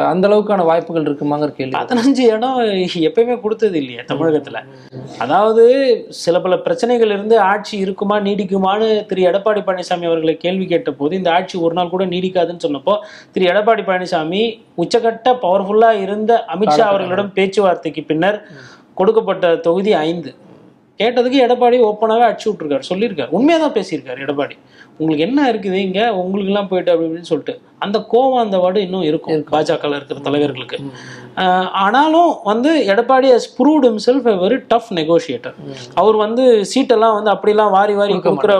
அந்த 0.09 0.23
அளவுக்கான 0.27 0.61
வாய்ப்புகள் 0.69 1.07
இருக்குமாங்கிற 1.07 1.51
கேள்வி. 1.57 1.73
பதினஞ்சு 1.77 2.23
இடம் 2.35 2.59
எப்பயுமே 3.09 3.35
கொடுத்தது 3.41 3.77
இல்லையே 3.81 4.03
தமிழகத்துல. 4.11 4.61
அதாவது 5.23 5.63
சில 6.21 6.39
பல 6.45 6.57
பிரச்சனைகள் 6.65 7.13
இருந்து 7.15 7.35
ஆட்சி 7.51 7.75
இருக்குமா 7.77 8.17
நீடிக்குமான்னு 8.27 8.87
திரு 9.09 9.27
எடப்பாடி 9.31 9.61
பழனிசாமி 9.67 10.07
அவர்களை 10.09 10.35
கேள்வி 10.45 10.65
கேட்ட 10.73 10.91
போது 11.01 11.15
இந்த 11.19 11.31
ஆட்சி 11.37 11.57
ஒரு 11.67 11.75
நாள் 11.79 11.93
கூட 11.93 12.05
நீடிக்காதுன்னு 12.13 12.65
சொன்னப்போ 12.65 12.95
திரு 13.35 13.45
எடப்பாடி 13.51 13.85
பழனிசாமி 13.89 14.41
உச்சகட்ட 14.83 15.37
பவர்ஃபுல்லா 15.45 15.91
இருந்த 16.05 16.33
அமித்ஷா 16.55 16.85
அவர்களிடம் 16.91 17.31
பேச்சுவார்த்தைக்கு 17.37 18.03
பின்னர் 18.11 18.39
கொடுக்கப்பட்ட 18.93 19.55
தொகுதி 19.67 19.93
ஐந்து. 20.09 20.31
கேட்டதுக்கு 20.99 21.39
எடப்பாடி 21.45 21.77
ஓப்பனாகவே 21.87 22.27
அடிச்சு 22.27 22.47
விட்ருக்காரு 22.49 22.85
சொல்லியிருக்காரு. 22.91 23.31
உண்மையாக 23.37 23.61
தான் 23.63 23.75
பேசியிருக்காரு 23.75 24.23
எடப்பாடி. 24.25 24.55
உங்களுக்கு 24.99 25.25
என்ன 25.25 25.39
இருக்குது 25.51 25.79
இங்க? 25.87 26.01
உங்களுக்கெல்லாம் 26.21 26.69
போயிட்டு 26.69 26.91
அப்படி 26.91 27.07
இப்படின்னு 27.09 27.31
சொல்லிட்டு. 27.31 27.53
அந்த 27.85 27.97
கோவம் 28.11 28.43
அந்த 28.43 28.57
வார்டு 28.61 28.79
இன்னும் 28.85 29.07
இருக்கும். 29.09 29.41
பாஜகவில் 29.53 29.97
இருக்கிற 29.97 30.19
தலைவர்களுக்கு. 30.27 30.77
ஆனாலும் 31.83 32.29
வந்து 32.51 32.71
Edappadi 32.93 33.27
has 33.33 33.49
proved 33.57 33.87
himself 33.89 34.23
a 34.31 34.35
very 34.43 34.57
tough 34.71 34.89
negotiator 34.99 35.57
அவர் 36.01 36.17
வந்து 36.25 36.43
சீட்டெல்லாம் 36.71 37.17
வந்து 37.17 37.31
அப்படிலாம் 37.33 37.75
வாரி 37.77 37.95
வாரி 37.99 38.15
கொடுக்குற 38.25 38.53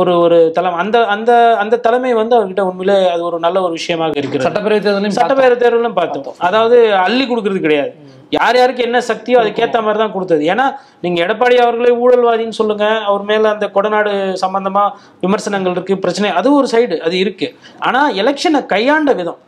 ஒரு 0.00 0.12
ஒரு 0.24 0.38
தலைமை 0.56 0.78
அந்த 0.82 0.98
அந்த 1.14 1.32
அந்த 1.62 1.80
தலைமை 1.86 2.12
வந்து 2.20 2.36
அவர்கிட்ட 2.36 2.62
உண்மையிலே 2.70 2.96
அது 3.14 3.22
ஒரு 3.30 3.38
நல்ல 3.46 3.56
ஒரு 3.66 3.74
விஷயமாக 3.78 4.20
இருக்கிறது. 4.20 4.46
சட்டப்பேரவை 4.46 4.80
தேர்தலையும் 4.86 5.18
சட்டப்பேரவை 5.20 5.58
தேர்தலும் 5.64 5.98
பார்த்தோம். 6.00 6.40
அதாவது 6.48 6.78
அள்ளி 7.06 7.26
கொடுக்கறது 7.26 7.66
கிடையாது. 7.66 7.92
யார் 8.36 8.56
யாருக்கு 8.58 8.84
என்ன 8.86 8.98
சக்தியோ 9.08 9.38
அதுக்கேத்த 9.40 9.80
மாதிரி 9.86 9.98
தான் 10.02 10.12
கொடுத்தது. 10.12 10.42
ஏன்னா 10.52 10.66
நீங்க 11.04 11.18
எடப்பாடி 11.24 11.56
அவர்களே 11.64 11.90
ஊழல்வாதின்னு 12.02 12.58
சொல்லுங்க 12.58 12.84
அவர் 13.08 13.24
மேல 13.30 13.50
அந்த 13.54 13.66
கொடநாடு 13.74 14.12
சம்பந்தமா 14.42 14.84
விமர்சனங்கள் 15.24 15.74
இருக்கு 15.76 15.94
பிரச்சனை 16.04 16.28
அது 16.40 16.48
ஒரு 16.58 16.68
சைடு 16.72 16.96
அது 17.06 17.16
இருக்கு. 17.24 17.48
ஆனா 17.88 18.00
எலெக்ஷனை 18.22 18.60
கையாண்ட 18.72 19.12
விதம். 19.20 19.38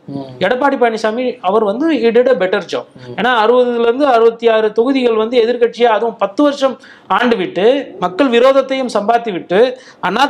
எடப்பாடி 0.45 0.77
பழனிசாமி 0.81 1.25
அவர் 1.49 1.65
வந்து 1.71 1.87
இடிட் 2.07 2.31
அ 2.33 2.35
பெட்டர் 2.43 2.69
ஜாப் 2.73 2.91
ஏன்னா 3.19 3.31
அறுபதுல 3.43 3.87
இருந்து 3.89 4.07
அறுபத்தி 4.15 4.47
ஆறு 4.55 4.69
தொகுதிகள் 4.79 5.21
வந்து 5.23 5.37
எதிர்க்கட்சியா 5.45 5.89
அதுவும் 5.95 6.17
பத்து 6.23 6.43
வருஷம் 6.47 6.75
ஆண்டு 7.17 7.35
விட்டு 7.41 7.65
மக்கள் 8.05 8.29
விரோதத்தையும் 8.35 8.93
சம்பாத்தி 8.97 9.33
விட்டு 9.35 9.61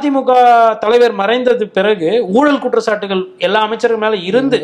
அதிமுக 0.05 0.33
தலைவர் 0.81 1.13
மறைந்தது 1.19 1.65
பிறகு 1.77 2.09
ஊழல் 2.38 2.59
குற்றச்சாட்டுகள் 2.63 3.21
எல்லா 3.45 3.59
அமைச்சர்கள் 3.67 4.01
மேல 4.03 4.17
இருந்து 4.29 4.57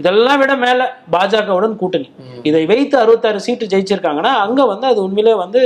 இதெல்லாம் 0.00 0.40
விட 0.40 0.52
மேல 0.62 0.80
பாஜகவுடன் 1.14 1.76
கூட்டணி. 1.82 2.08
இதை 2.48 2.62
வைத்து 2.70 2.96
அறுபத்தாறு 3.02 3.40
சீட்டு 3.46 3.68
ஜெயிச்சிருக்காங்கன்னா 3.72 4.32
அங்க 4.44 4.60
வந்து 4.72 4.86
அது 4.90 5.00
உண்மையிலே 5.06 5.34
வந்து 5.42 5.60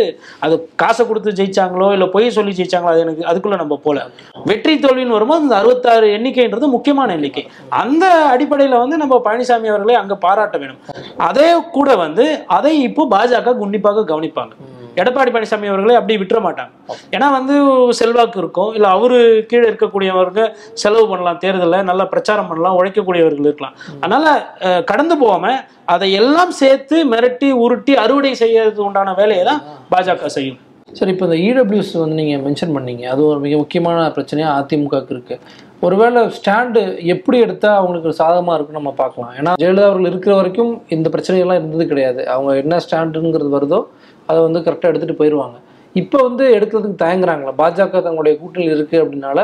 அது 0.45 0.55
காசை 0.83 1.05
கொடுத்து 1.07 1.37
ஜெயிச்சாங்களோ 1.39 1.89
இல்ல 1.97 2.07
பொய் 2.15 2.29
சொல்லி 2.37 2.53
ஜெயிச்சாங்களோ 2.59 2.93
அது 2.95 3.05
எனக்கு 3.07 3.25
அதுக்குள்ள 3.31 3.59
நம்ம 3.63 3.79
போல. 3.87 4.05
வெற்றி 4.51 4.75
தோல்வின்னு 4.85 5.17
வரும்போது 5.19 5.45
இந்த 5.47 5.57
அறுபத்தாறு 5.61 6.09
எண்ணிக்கைன்றது 6.19 6.69
முக்கியமான 6.77 7.15
எண்ணிக்கை. 7.19 7.45
அந்த 7.83 8.05
அடிப்படையில 8.35 8.83
வந்து 8.85 8.99
நம்ம 9.05 9.21
பழனிசாமி 9.29 9.73
அவர்களை 9.75 9.97
அங்க 10.03 10.17
பாராட்ட 10.27 10.59
வேணும். 10.65 10.83
அதே 11.31 11.49
கூட 11.79 11.97
வந்து 12.05 12.27
அதை 12.59 12.75
இப்போ 12.89 13.07
பாஜக 13.17 13.57
உன்னிப்பாக 13.67 14.07
கவனிப்பாங்க. 14.13 14.53
எடப்பாடி 15.01 15.31
பழனிசாமி 15.35 15.71
அவர்களை 15.73 15.95
அப்படி 15.99 16.15
விட்டுற 16.23 16.39
மாட்டாங்க. 16.47 16.73
ஏன்னா 17.15 17.29
வந்து 17.37 17.55
செல்வாக்கு 18.01 18.39
இருக்கும். 18.43 18.73
இல்ல 18.79 18.87
அவரு 18.97 19.19
கீழே 19.51 19.65
இருக்கக்கூடியவர்கள் 19.71 20.51
செலவு 20.83 21.07
பண்ணலாம் 21.13 21.41
தேர்தலில் 21.45 21.89
நல்லா 21.91 22.07
பிரச்சாரம் 22.15 22.51
பண்ணலாம் 22.51 22.77
உழைக்கக்கூடியவர்கள் 22.81 23.49
இருக்கலாம். 23.49 23.77
அதனால 24.03 24.35
கடந்து 24.91 25.17
போகாம 25.23 25.55
அதை 25.95 26.11
எல்லாம் 26.23 26.53
சேர்த்து 26.63 26.99
மிரட்டி 27.15 27.51
உருட்டி 27.65 27.95
அறுவடை 28.05 28.35
செய்யறது 28.45 28.81
உண்டான 28.89 29.15
வேலையை 29.23 29.45
தான் 29.51 29.63
பாஜக 29.95 30.31
செய்யும். 30.37 30.61
சரி 30.99 31.11
இப்போ 31.15 31.27
இந்த 31.29 31.37
இடபிள்யூஸ் 31.49 31.93
வந்து 32.01 32.17
நீங்க 32.21 32.35
மென்ஷன் 32.47 32.75
பண்ணீங்க. 32.77 33.05
அது 33.13 33.21
ஒரு 33.29 33.39
மிக 33.45 33.55
முக்கியமான 33.61 33.99
பிரச்சனையா 34.17 34.49
அதிமுகவுக்கு 34.61 35.15
இருக்கு. 35.15 35.37
ஒருவேளை 35.87 36.21
ஸ்டாண்டு 36.37 36.81
எப்படி 37.13 37.37
எடுத்தால் 37.45 37.79
அவங்களுக்கு 37.79 38.11
சாதகமாக 38.19 38.57
இருக்குன்னு 38.57 38.81
நம்ம 38.81 38.93
பார்க்கலாம். 39.01 39.33
ஏன்னா 39.39 39.53
ஜெயலலிதா 39.63 39.87
அவர்கள் 39.91 40.11
இருக்கிற 40.11 40.33
வரைக்கும் 40.41 40.73
இந்த 40.97 41.07
பிரச்சனைகள்லாம் 41.15 41.61
இருந்தது 41.61 41.87
கிடையாது. 41.93 42.21
அவங்க 42.35 42.51
என்ன 42.63 42.81
ஸ்டாண்டுங்கிறது 42.85 43.51
வருதோ 43.57 43.81
அதை 44.27 44.39
வந்து 44.43 44.61
கரெக்டாக 44.61 44.93
எடுத்துட்டு 44.93 45.21
போயிடுவாங்க 45.21 45.59
இப்போ 45.97 46.19
வந்து 46.23 46.45
எடுக்கிறதுக்கு 46.57 47.03
தயங்குறாங்களா? 47.05 47.53
பாஜக 47.59 48.01
தங்களுடைய 48.07 48.35
கூட்டணியில் 48.39 48.77
இருக்கு 48.77 48.97
அப்படின்னால 49.03 49.41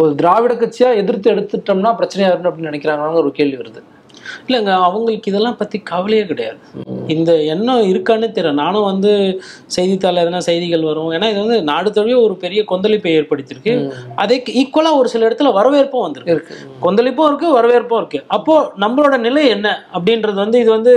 ஒரு 0.00 0.12
திராவிட 0.16 0.52
கட்சியா 0.54 0.90
எதிர்த்து 1.02 1.32
எடுத்துட்டோம்னா 1.34 1.92
பிரச்சனையா 2.00 2.28
இருக்கும் 2.28 2.50
அப்படின்னு 2.50 2.70
நினைக்கிறாங்களான்னு 2.72 3.22
ஒரு 3.22 3.32
கேள்வி 3.38 3.56
வருது. 3.62 3.80
இல்லைங்க 4.48 4.72
அவங்களுக்கு 4.86 5.30
இதெல்லாம் 5.30 5.56
பத்தி 5.56 5.76
கவலையே 5.90 6.24
கிடையாது. 6.24 6.58
இந்த 7.06 7.30
எண்ணம் 7.54 7.88
இருக்கான்னு 7.92 8.28
தெரியல. 8.36 8.52
நானும் 8.52 8.88
வந்து 8.90 9.12
செய்தித்தாள் 9.66 10.20
எதனா 10.24 10.40
செய்திகள் 10.48 10.88
வரும். 10.90 11.10
ஏன்னா 11.10 11.30
இது 11.30 11.40
வந்து 11.44 11.58
நாடு 11.62 11.90
தழுவிய 11.90 12.18
ஒரு 12.20 12.34
பெரிய 12.36 12.62
கொந்தளிப்பை 12.68 13.12
ஏற்படுத்தியிருக்கு. 13.18 13.74
அதே 14.14 14.36
ஈக்குவலா 14.62 14.92
ஒரு 14.96 15.08
சில 15.08 15.28
இடத்துல 15.28 15.52
வரவேற்பும் 15.52 16.04
வந்திருக்கு. 16.06 16.34
இருக்கு. 16.36 16.56
கொந்தளிப்பும் 16.86 17.28
இருக்கு 17.30 17.48
வரவேற்பும் 17.52 17.98
இருக்கு. 17.98 18.20
அப்போ 18.26 18.56
நம்மளோட 18.78 19.18
நிலை 19.18 19.44
என்ன? 19.48 19.68
அப்படின்றது 19.92 20.34
வந்து 20.34 20.60
இது 20.60 20.70
வந்து 20.70 20.94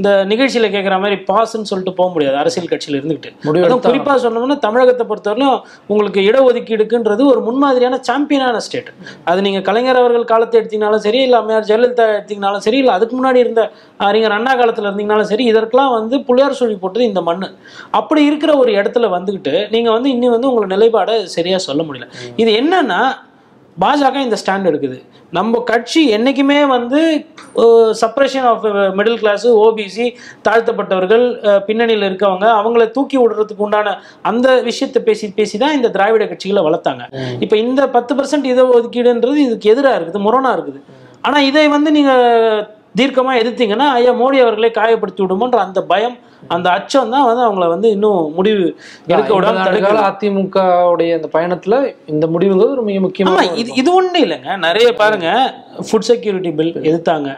இந்த 0.00 0.10
நிகழ்ச்சியில 0.30 0.66
கேட்குற 0.74 0.96
மாதிரி 1.00 1.16
பாஸ்ன்னு 1.28 1.68
சொல்லிட்டு 1.70 1.92
போக 1.98 2.08
முடியாது 2.12 2.36
அரசியல் 2.40 2.68
கட்சியில 2.70 2.98
இருந்துகிட்டு. 2.98 3.30
அதுவும் 3.62 3.82
குறிப்பா 3.86 4.14
சொன்னோம்னா 4.22 4.56
தமிழகத்தை 4.64 5.04
பொறுத்தவரையிலும் 5.10 5.56
உங்களுக்கு 5.90 6.20
இடஒதுக்கீடுக்குன்றது 6.28 7.22
ஒரு 7.32 7.40
முன்மாதிரியான 7.46 7.98
சாம்பியனான 8.08 8.60
ஸ்டேட் 8.66 8.90
அது 9.30 9.44
நீங்க 9.46 9.60
கலைஞர் 9.68 10.00
அவர்கள் 10.02 10.30
காலத்தை 10.32 10.58
எடுத்தீங்கனாலும் 10.60 11.04
சரி 11.06 11.20
இல்ல 11.26 11.36
அம்மையார் 11.40 11.68
ஜெயலலிதா 11.70 12.06
எடுத்தீங்கனாலும் 12.14 12.64
சரி 12.66 12.78
இல்ல 12.82 12.92
அதுக்கு 12.92 13.16
முன்னாடி 13.18 13.40
இருந்த 13.44 13.64
அறிஞர் 14.00 14.36
அண்ணா 14.38 14.54
காலத்துல 14.60 14.88
இருந்தீங்கனாலும் 14.88 15.30
சரி 15.32 15.46
இதற்கெல்லாம் 15.52 15.94
வந்து 15.98 16.18
புள்ளியார் 16.28 16.60
சொல்லி 16.60 16.76
போட்டது 16.76 17.04
இந்த 17.10 17.22
மண்ணு. 17.22 17.48
அப்படி 18.00 18.22
இருக்கிற 18.24 18.52
ஒரு 18.56 18.72
இடத்துல 18.80 19.08
வந்துகிட்டு 19.16 19.54
நீங்க 19.74 19.90
வந்து 19.96 20.10
இன்னும் 20.14 20.34
வந்து 20.36 20.50
உங்களோட 20.50 20.70
நிலைப்பாடை 20.74 21.16
சரியா 21.36 21.58
சொல்ல 21.66 21.82
முடியல. 21.82 22.08
இது 22.38 22.52
என்னன்னா 22.60 23.00
பாஜக 23.82 24.20
இந்த 24.26 24.36
ஸ்டாண்ட் 24.40 24.68
எடுக்குது. 24.70 24.96
நம்ம 25.36 25.60
கட்சி 25.70 26.00
என்னைக்குமே 26.16 26.56
வந்து 26.74 27.00
suppression 28.00 28.46
of 28.50 28.64
middle 28.98 29.20
class 29.22 29.46
OBC 29.64 30.06
தாழ்த்தப்பட்டவர்கள் 30.46 31.24
பின்னணியில் 31.68 32.06
இருக்கவங்க 32.08 32.46
அவங்கள 32.60 32.84
தூக்கி 32.96 33.18
விடுறதுக்கு 33.22 33.64
உண்டான 33.66 33.94
அந்த 34.30 34.48
விஷயத்தை 34.70 35.02
பேசி 35.08 35.28
பேசி 35.38 35.58
தான் 35.64 35.76
இந்த 35.78 35.90
திராவிட 35.96 36.26
கட்சிகளை 36.32 36.64
வளர்த்தாங்க. 36.68 37.04
இப்போ 37.46 37.58
இந்த 37.66 37.88
பத்து 37.96 38.14
பர்சன்ட் 38.20 38.50
இட 38.52 38.64
ஒதுக்கீடுன்றது 38.78 39.40
இதுக்கு 39.46 39.72
எதிராக 39.74 39.98
இருக்குது 40.00 40.26
முரணா 40.26 40.52
இருக்குது. 40.58 40.82
ஆனா 41.26 41.38
இதை 41.50 41.64
வந்து 41.76 41.90
நீங்க 41.98 42.12
தீர்க்கமா 42.98 43.32
எதிர்த்தீங்கன்னா 43.40 43.86
ஐயா 43.98 44.12
மோடி 44.20 44.38
அவர்களே 44.44 44.70
காயப்படுத்தி 44.78 45.20
விடுமோன்ற 45.24 45.58
அந்த 45.66 45.80
பயம் 45.92 46.16
அந்த 46.54 46.66
அச்சம் 46.76 47.12
தான் 47.14 47.26
வந்து 47.28 47.42
அவங்கள 47.46 47.66
வந்து 47.72 47.88
இன்னும் 47.94 48.20
முடிவு 48.36 48.62
எடுக்க 49.12 49.30
விடாம 49.34 49.48
ஐம்பது 49.48 49.60
ஆண்டு 49.60 49.68
தடுக்குது. 49.68 49.86
கால 49.86 50.06
அதிமுகவுடைய 50.10 51.18
அந்த 51.18 51.28
பயணத்துல 51.34 51.74
இந்த 52.12 52.26
முடிவுங்கிறது 52.34 52.74
ஒரு 52.76 52.84
மிக 52.88 53.00
முக்கியமான 53.06 53.44
இது 53.62 53.76
இது 53.82 53.90
ஒண்ணு 53.98 54.20
இல்லைங்க. 54.26 54.56
நிறைய 54.66 54.88
பாருங்க 55.02 55.28
ஃபுட் 55.88 56.08
செக்யூரிட்டி 56.10 56.52
பில் 56.60 56.72
எதிர்த்தாங்க. 56.88 57.30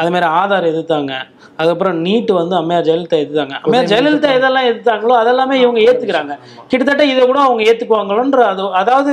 அது 0.00 0.10
மாதிரி 0.12 0.28
ஆதார் 0.40 0.68
எதிர்த்தாங்க. 0.72 1.12
அதுக்கப்புறம் 1.56 1.98
நீட் 2.04 2.30
வந்து 2.40 2.54
அம்மையார் 2.60 2.86
ஜெயலலிதா 2.88 3.18
எதிர்த்தாங்க. 3.24 3.56
அம்மையார் 3.64 3.90
ஜெயலலிதா 3.92 4.30
எதெல்லாம் 4.38 4.68
எதிர்த்தாங்களோ 4.70 5.16
அதெல்லாமே 5.22 5.56
இவங்க 5.64 5.80
ஏத்துக்கிறாங்க. 5.88 6.34
கிட்டத்தட்ட 6.70 7.04
இதை 7.12 7.22
கூட 7.32 7.40
அவங்க 7.48 7.62
ஏத்துக்குவாங்களோன்ற 7.70 8.42
அது 8.52 8.70
அதாவது 8.82 9.12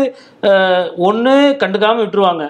ஒண்ணு 1.09 1.35
கண்டுக்காம 1.63 2.01
விட்டுருவாங்க. 2.03 2.45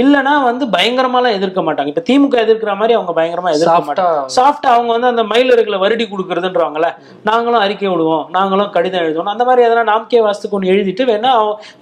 இல்லைன்னா 0.00 0.34
வந்து 0.48 0.64
பயங்கரமாலாம் 0.74 1.36
எதிர்க்க 1.38 1.60
மாட்டாங்க. 1.66 1.90
இப்ப 1.92 2.02
திமுக 2.08 2.36
எதிர்க்கிற 2.44 2.72
மாதிரி 2.80 2.94
அவங்க 2.98 3.12
பயங்கரமா 3.18 3.50
எதிர்க்க 3.56 3.80
மாட்டாங்க. 3.88 4.22
சாஃப்டா 4.36 4.70
அவங்க 4.76 4.90
வந்து 4.96 5.10
அந்த 5.12 5.22
மயிலருகளை 5.32 5.78
வருடி 5.84 6.06
கொடுக்குறதுன்றவாங்கல்ல 6.12 6.88
நாங்களும் 7.30 7.62
அறிக்கை 7.64 7.88
விடுவோம் 7.92 8.24
நாங்களும் 8.36 8.72
கடிதம் 8.76 9.02
எழுதுவோம். 9.04 9.30
அந்த 9.34 9.44
மாதிரி 9.48 9.64
எதனா 9.66 9.84
நாம்கே 9.92 10.20
வாஸ்துக்கு 10.26 10.56
ஒன்று 10.58 10.72
எழுதிட்டு 10.74 11.06
வேணா 11.12 11.32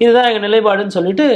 இதுதான் 0.04 0.28
எங்க 0.30 0.40
நிலைப்பாடுன்னு 0.46 0.96
சொல்லிட்டு 0.98 1.26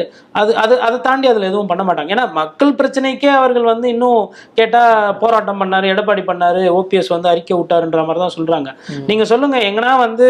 அது 0.40 0.50
அது 0.64 0.74
அதை 0.88 0.96
தாண்டி 1.08 1.26
அதுல 1.32 1.48
எதுவும் 1.50 1.70
பண்ண 1.72 1.82
மாட்டாங்க. 1.88 2.14
ஏன்னா 2.16 2.26
மக்கள் 2.40 2.76
பிரச்சனைக்கே 2.80 3.30
அவர்கள் 3.40 3.70
வந்து 3.72 3.86
இன்னும் 3.94 4.20
கேட்டா 4.60 4.82
போராட்டம் 5.22 5.60
பண்ணாரு 5.62 5.86
எடப்பாடி 5.94 6.24
பண்ணாரு 6.30 6.62
ஓபிஎஸ் 6.78 7.12
வந்து 7.16 7.30
அறிக்கை 7.32 7.56
விட்டாருன்ற 7.60 8.02
மாதிரி 8.08 8.22
தான் 8.24 8.36
சொல்றாங்க 8.36 8.70
நீங்க 9.10 9.24
சொல்லுங்க 9.32 9.56
எங்கன்னா 9.70 9.92
வந்து 10.06 10.26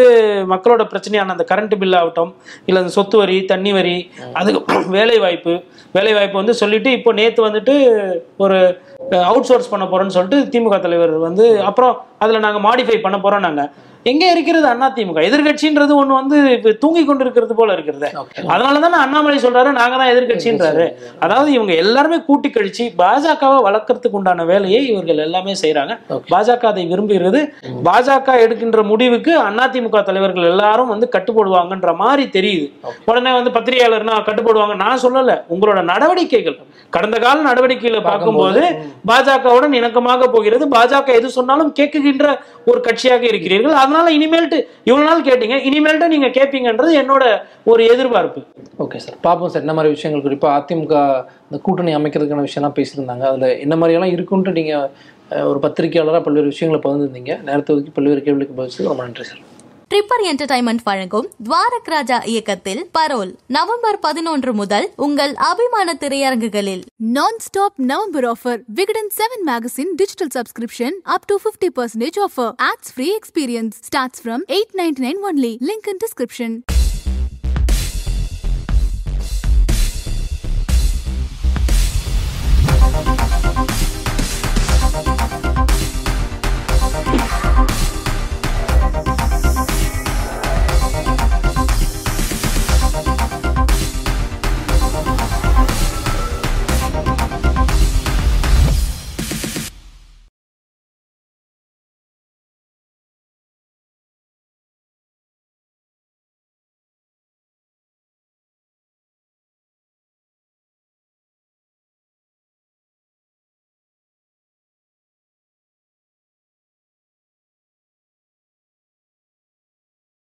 மக்களோட 0.53 0.83
பிரச்சனையான 0.93 1.35
அந்த 1.35 1.45
கரண்ட் 1.51 1.75
பில் 1.81 1.99
ஆகட்டும் 2.01 2.31
இல்ல 2.67 2.83
அந்த 2.83 2.93
சொத்து 2.97 3.17
வரி 3.23 3.37
தண்ணி 3.53 3.73
வரி 3.79 3.97
அதுக்கு 4.39 4.57
வேலை 4.97 5.17
வாய்ப்பு 5.23 5.53
வேலை 5.95 6.11
வாய்ப்பு 6.15 6.38
வந்து 6.39 6.53
சொல்லிட்டு 6.53 6.89
இப்போ 6.91 7.11
நேற்று 7.13 7.41
வந்துட்டு 7.47 7.75
ஒரு 8.37 8.57
அவுட் 9.23 9.47
சோர்ஸ் 9.47 9.69
பண்ண 9.69 9.85
போறோம்னு 9.85 10.15
சொல்லிட்டு 10.15 10.39
திமுக 10.49 10.79
தலைவர் 10.79 11.13
வந்து 11.19 11.45
அப்புறம் 11.63 11.93
அதில் 12.17 12.43
நாங்கள் 12.45 12.65
மாடிஃபை 12.67 12.97
பண்ண 13.01 13.17
போறோம் 13.17 13.45
நாங்கள் 13.45 13.69
எங்க 14.05 14.25
இருக்கிறது 14.33 14.67
அதிமுக 14.67 15.21
எதிர்கட்சின்றது 15.29 15.93
ஒண்ணு 16.01 16.13
வந்து 16.19 16.37
இப்ப 16.57 16.71
தூங்கி 16.83 17.01
கொண்டிருக்கிறது 17.05 17.53
போல 17.57 17.73
இருக்கிறது. 17.77 18.07
அதனால 18.51 18.79
தானே 18.83 18.97
அண்ணாமலை 19.05 19.39
சொல்றாரு 19.45 19.69
நாங்க 19.79 19.95
தான் 20.01 20.11
எதிர்கட்சின்றாரு. 20.13 20.85
அதாவது 21.25 21.49
இவங்க 21.57 21.73
எல்லாருமே 21.83 22.17
கூட்டி 22.29 22.49
கழிச்சு 22.49 22.85
பாஜகவை 23.01 23.57
வளர்க்கறதுக்கு 23.67 24.19
உண்டான 24.19 24.45
வேலையை 24.51 24.79
இவர்கள் 24.91 25.23
எல்லாமே 25.27 25.55
Okay. 26.15 26.29
பாஜக 26.33 26.63
அதை 26.71 26.83
விரும்புகிறது. 26.91 27.39
பாஜக 27.87 28.37
எடுக்கின்ற 28.45 28.83
முடிவுக்கு 28.91 29.33
அதிமுக 29.65 30.03
தலைவர்கள் 30.09 30.49
எல்லாரும் 30.51 30.91
வந்து 30.93 31.09
கட்டுப்படுவாங்கன்ற 31.15 31.91
மாதிரி 32.03 32.25
தெரியுது. 32.37 32.67
உடனே 33.09 33.33
வந்து 33.37 33.53
பத்திரிகையாளர்னா 33.57 34.15
கட்டுப்படுவாங்க. 34.29 34.75
நான் 34.85 35.03
சொல்லல 35.05 35.35
உங்களோட 35.55 35.81
நடவடிக்கைகள். 35.91 36.57
கடந்த 36.95 37.17
கால 37.25 37.37
நடவடிக்கைகளை 37.49 38.01
பார்க்கும்போது 38.09 38.61
பாஜகவுடன் 39.11 39.77
இணக்கமாக 39.79 40.31
போகிறது. 40.35 40.65
பாஜக 40.77 41.13
எது 41.19 41.29
சொன்னாலும் 41.37 41.73
கேட்குகின்ற 41.79 42.25
ஒரு 42.71 42.81
கட்சியாக 42.87 43.23
இருக்கிறீர்கள். 43.31 43.75
அதனால 43.89 44.13
இனிமேல்ட்டு 44.17 44.57
இவ்வளவு 44.89 45.07
நாள் 45.09 45.27
கேட்டீங்க 45.27 45.55
இனிமேல்ட்டு 45.69 46.13
நீங்க 46.13 46.27
கேட்பீங்கன்றது 46.37 46.93
என்னோட 47.01 47.23
ஒரு 47.71 47.81
எதிர்பார்ப்பு. 47.93 48.41
ஓகே 48.83 48.99
சார் 49.05 49.17
பார்ப்போம் 49.27 49.51
சார் 49.53 49.63
என்ன 49.65 49.75
மாதிரி 49.77 49.93
விஷயங்கள்? 49.95 50.25
குறிப்பாக 50.27 50.57
அதிமுக 50.59 50.95
இந்த 51.49 51.59
கூட்டணி 51.67 51.93
அமைக்கிறதுக்கான 51.99 52.45
விஷயம்லாம் 52.47 52.77
பேசியிருந்தாங்க. 52.79 53.25
அதில் 53.31 53.59
என்ன 53.65 53.75
மாதிரியெல்லாம் 53.81 54.15
இருக்குன்ட்டு 54.15 54.57
நீங்கள் 54.59 55.47
ஒரு 55.51 55.59
பத்திரிகையாளராக 55.65 56.23
பல்வேறு 56.27 56.51
விஷயங்களை 56.53 56.81
பகிர்ந்துருந்தீங்க. 56.85 57.35
நேரத்தை 57.49 57.73
ஒதுக்கி 57.75 57.93
பல்வேறு 57.99 58.21
கேள்விக்கு 58.27 58.57
பதில் 58.59 58.91
ரொம்ப 58.93 59.03
நன்றி 59.07 59.25
சார் 59.31 59.43
ட்ரிப்பர் 59.91 60.23
என்டர்டைன்மெண்ட் 60.25 60.83
வழங்கும் 60.83 61.27
துவாரக் 61.43 61.89
ராஜா 61.93 62.17
இயக்கத்தில் 62.31 62.81
பரோல் 62.93 63.31
நவம்பர் 63.49 63.97
பதினொன்று 63.99 64.51
முதல் 64.53 64.85
உங்கள் 64.99 65.33
அபிமான 65.45 65.95
திரையரங்குகளில் 65.99 66.83
nonstop 67.39 67.79
November 67.85 68.27
offer 68.31 68.59
Vikatan 68.73 69.11
seven 69.17 69.45
magazine 69.47 69.93
digital 69.95 70.33
subscription 70.35 70.97
up 71.09 71.27
to 71.27 71.37
fifty 71.43 71.71
percentage 71.75 72.19
offer 72.23 72.51
ads 72.67 72.91
free 72.91 73.09
experience 73.15 73.79
starts 73.83 74.21
from 74.21 74.45
eight 74.51 74.75
ninety 74.79 75.03
nine 75.03 75.21
only 75.25 75.53
link 75.69 75.89
in 75.89 76.01
description 76.03 76.55